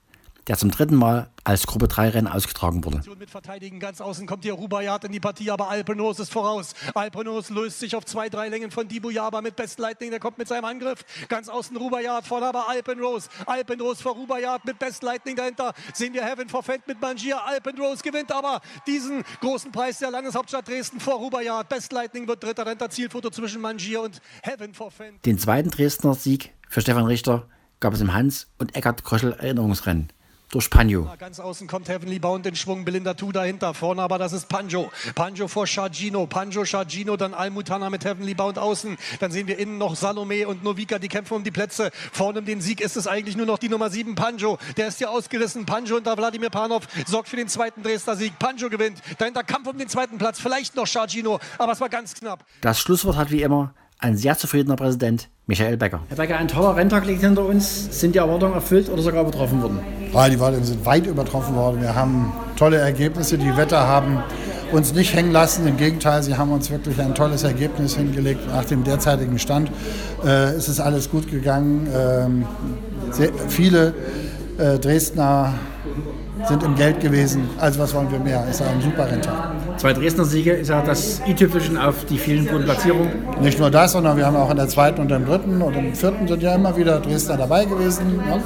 der 0.48 0.58
zum 0.58 0.70
dritten 0.70 0.96
Mal 0.96 1.30
als 1.44 1.66
Gruppe 1.66 1.88
3 1.88 2.10
Rennen 2.10 2.28
ausgetragen 2.28 2.84
wurde. 2.84 3.02
Mit 3.18 3.30
Verteidigen 3.30 3.80
ganz 3.80 4.02
außen 4.02 4.28
kommt 4.28 4.44
hier 4.44 4.54
Rubayat 4.54 5.04
in 5.04 5.12
die 5.12 5.20
Partie, 5.20 5.50
aber 5.50 5.70
Alpenos 5.70 6.20
ist 6.20 6.32
voraus. 6.32 6.74
Alpenos 6.94 7.50
löst 7.50 7.80
sich 7.80 7.96
auf 7.96 8.06
zwei, 8.06 8.30
drei 8.30 8.50
Längen 8.50 8.72
von 8.72 8.88
Dibujaba 8.88 9.42
mit 9.42 9.56
Best 9.56 9.80
Lightning, 9.80 10.12
der 10.12 10.20
kommt 10.20 10.38
mit 10.38 10.48
seinem 10.48 10.66
Angriff. 10.66 11.04
Ganz 11.30 11.50
außen 11.50 11.76
Rubayat, 11.78 12.28
vorne 12.28 12.48
aber 12.48 12.70
Alpenrose. 12.70 13.30
Alpenrose 13.46 14.04
vor 14.04 14.14
Rubayat 14.14 14.66
mit 14.66 14.78
Best 14.78 15.04
Lightning 15.04 15.36
dahinter. 15.36 15.74
Sehen 15.94 16.14
wir 16.14 16.24
Heaven 16.24 16.48
for 16.50 16.62
Fent 16.64 16.88
mit 16.88 17.02
Mangier. 17.02 17.44
Alpenrose 17.46 18.04
gewinnt 18.04 18.32
aber 18.32 18.62
diesen 18.86 19.24
großen 19.42 19.72
Preis 19.72 20.00
der 20.00 20.12
Landeshauptstadt 20.12 20.68
Dresden 20.68 21.00
vor 21.00 21.16
Rubayat. 21.16 21.70
Best 21.70 21.92
Lightning 21.92 22.28
wird 22.28 22.44
dritter, 22.44 22.66
dahinter 22.66 22.90
Zielfoto 22.90 23.30
zwischen 23.30 23.62
Mangier 23.62 24.02
und 24.02 24.22
Heaven 24.44 24.74
for 24.74 24.92
Fent. 24.92 25.26
Den 25.26 25.40
zweiten 25.40 25.72
Dresdner 25.72 26.14
Sieg 26.14 26.54
für 26.70 26.82
Stefan 26.82 27.06
Richter 27.06 27.48
gab 27.80 27.94
es 27.94 28.02
im 28.02 28.14
Hans- 28.14 28.48
und 28.58 28.76
Eckart 28.76 29.04
Kröschel 29.04 29.34
Erinnerungsrennen 29.34 30.10
durch 30.56 30.70
Panjo. 30.70 31.10
Ganz 31.20 31.42
außen 31.42 31.68
kommt 31.68 31.90
Heavenly 31.90 32.18
Bound 32.18 32.46
in 32.46 32.56
Schwung, 32.56 32.86
Belinda 32.86 33.14
Tu 33.14 33.34
dahinter, 33.34 33.74
vorne 33.74 34.02
aber 34.02 34.18
das 34.18 34.32
ist 34.32 34.48
Panjo. 34.48 34.90
Panjo 35.14 35.50
vor 35.50 35.68
Shagino, 35.68 36.28
Panjo, 36.28 36.64
Shagino, 36.64 37.18
dann 37.18 37.34
Almutana 37.34 37.90
mit 37.90 38.06
Heavenly 38.06 38.34
Bound 38.36 38.58
außen. 38.58 38.96
Dann 39.20 39.32
sehen 39.32 39.48
wir 39.48 39.60
innen 39.60 39.78
noch 39.78 39.98
Salome 39.98 40.48
und 40.48 40.64
Novika, 40.64 40.98
die 40.98 41.10
kämpfen 41.10 41.34
um 41.34 41.44
die 41.44 41.52
Plätze. 41.52 41.92
Vorne 42.14 42.40
um 42.40 42.46
den 42.46 42.62
Sieg 42.62 42.80
ist 42.80 42.96
es 42.96 43.06
eigentlich 43.06 43.36
nur 43.36 43.46
noch 43.46 43.58
die 43.58 43.68
Nummer 43.68 43.90
7, 43.90 44.16
Panjo. 44.16 44.58
Der 44.78 44.88
ist 44.88 45.00
hier 45.00 45.12
ausgerissen. 45.12 45.66
Panjo 45.66 45.98
und 45.98 46.08
da 46.08 46.16
Wladimir 46.18 46.50
Panov 46.50 46.88
sorgt 47.06 47.28
für 47.28 47.36
den 47.36 47.50
zweiten 47.50 47.84
Dresdner 47.84 48.16
Sieg. 48.16 48.40
Panjo 48.40 48.70
gewinnt. 48.70 49.00
Dahinter 49.18 49.44
Kampf 49.44 49.68
um 49.68 49.78
den 49.78 49.90
zweiten 49.90 50.18
Platz, 50.18 50.40
vielleicht 50.40 50.78
noch 50.78 50.88
Shagino, 50.88 51.42
aber 51.58 51.74
es 51.74 51.82
war 51.82 51.90
ganz 51.90 52.14
knapp. 52.14 52.46
Das 52.62 52.80
Schlusswort 52.80 53.18
hat 53.18 53.30
wie 53.30 53.42
immer 53.42 53.74
ein 54.00 54.18
sehr 54.18 54.38
zufriedener 54.38 54.76
Präsident, 54.76 55.30
Michael 55.48 55.78
Becker. 55.78 56.02
Herr 56.10 56.18
Becker, 56.18 56.38
ein 56.38 56.48
toller 56.48 56.76
Renntag 56.76 57.06
liegt 57.06 57.22
hinter 57.22 57.46
uns. 57.46 58.00
Sind 58.00 58.16
die 58.16 58.20
Erwartungen 58.20 58.54
erfüllt 58.54 58.90
oder 58.90 59.02
sogar 59.02 59.22
übertroffen 59.24 59.62
worden? 59.62 59.80
Ja, 60.14 60.30
die 60.30 60.36
Erwartungen 60.36 60.64
sind 60.64 60.86
weit 60.86 61.06
übertroffen 61.06 61.56
worden. 61.56 61.82
Wir 61.82 61.96
haben 61.96 62.32
tolle 62.56 62.78
Ergebnisse. 62.78 63.38
Die 63.38 63.56
Wetter 63.58 63.88
haben 63.88 64.24
uns 64.72 64.94
nicht 64.94 65.14
hängen 65.14 65.32
lassen. 65.32 65.68
Im 65.68 65.78
Gegenteil, 65.78 66.24
sie 66.24 66.36
haben 66.38 66.52
uns 66.52 66.72
wirklich 66.72 67.00
ein 67.00 67.16
tolles 67.16 67.44
Ergebnis 67.44 67.96
hingelegt. 67.96 68.48
Nach 68.48 68.66
dem 68.66 68.84
derzeitigen 68.84 69.40
Stand 69.40 69.72
äh, 70.26 70.56
ist 70.56 70.68
es 70.68 70.80
alles 70.80 71.10
gut 71.10 71.30
gegangen. 71.30 71.88
Ähm, 71.94 72.46
sehr, 73.12 73.30
viele 73.48 73.94
äh, 74.58 74.80
Dresdner 74.80 75.54
sind 76.48 76.64
im 76.64 76.76
Geld 76.76 77.00
gewesen. 77.00 77.50
Also 77.58 77.80
was 77.80 77.94
wollen 77.94 78.12
wir 78.12 78.20
mehr? 78.20 78.44
Es 78.50 78.60
ist 78.60 78.68
ein 78.68 78.82
super 78.82 79.10
Renntag. 79.10 79.34
Zwei 79.78 79.94
Dresdner 79.94 80.26
Siege 80.26 80.52
ist 80.52 80.70
ja 80.70 80.82
das 80.82 81.22
i-Tüpfelchen 81.28 81.78
auf 81.78 82.06
die 82.06 82.18
vielen 82.18 82.48
guten 82.48 82.66
Platzierungen. 82.66 83.12
Nicht 83.42 83.60
nur 83.60 83.72
das, 83.72 83.94
sondern 83.94 84.18
wir 84.18 84.26
haben 84.26 84.36
auch 84.36 84.50
in 84.50 84.58
der 84.58 84.68
zweiten 84.68 85.02
und 85.02 85.12
im 85.12 85.26
dritten 85.26 85.62
und 85.62 85.76
im 85.76 85.94
vierten 85.94 86.28
sind 86.28 86.42
ja 86.42 86.56
immer 86.56 86.76
wieder 86.78 87.00
Dresdner 87.00 87.38
dabei 87.38 87.66
gewesen. 87.66 88.20
Ja. 88.28 88.40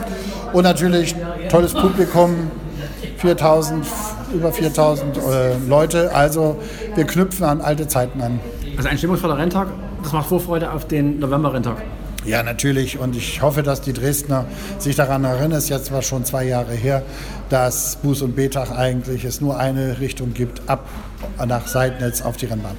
Und 0.53 0.63
natürlich 0.63 1.15
tolles 1.49 1.73
Publikum, 1.73 2.51
4000, 3.17 3.85
über 4.33 4.51
4000 4.51 5.17
äh, 5.17 5.21
Leute. 5.67 6.13
Also 6.13 6.57
wir 6.95 7.05
knüpfen 7.05 7.45
an 7.45 7.61
alte 7.61 7.87
Zeiten 7.87 8.21
an. 8.21 8.39
Also 8.77 8.89
ein 8.89 8.97
stimmungsvoller 8.97 9.37
Renntag, 9.37 9.67
das 10.03 10.13
macht 10.13 10.29
Vorfreude 10.29 10.71
auf 10.71 10.87
den 10.87 11.19
November-Renntag. 11.19 11.77
Ja, 12.29 12.43
natürlich. 12.43 12.99
Und 12.99 13.15
ich 13.15 13.41
hoffe, 13.41 13.63
dass 13.63 13.81
die 13.81 13.91
Dresdner 13.91 14.45
sich 14.77 14.95
daran 14.95 15.23
erinnern, 15.23 15.53
es 15.53 15.63
ist 15.63 15.69
jetzt 15.69 15.91
war 15.91 16.03
schon 16.03 16.25
zwei 16.25 16.43
Jahre 16.43 16.75
her, 16.75 17.01
dass 17.49 17.95
Buß 18.03 18.21
und 18.21 18.35
Betach 18.35 18.69
eigentlich 18.69 19.25
es 19.25 19.41
nur 19.41 19.57
eine 19.57 19.99
Richtung 19.99 20.35
gibt, 20.35 20.61
ab 20.69 20.87
nach 21.43 21.65
Seidnitz 21.65 22.21
auf 22.21 22.37
die 22.37 22.45
Rennbahn. 22.45 22.77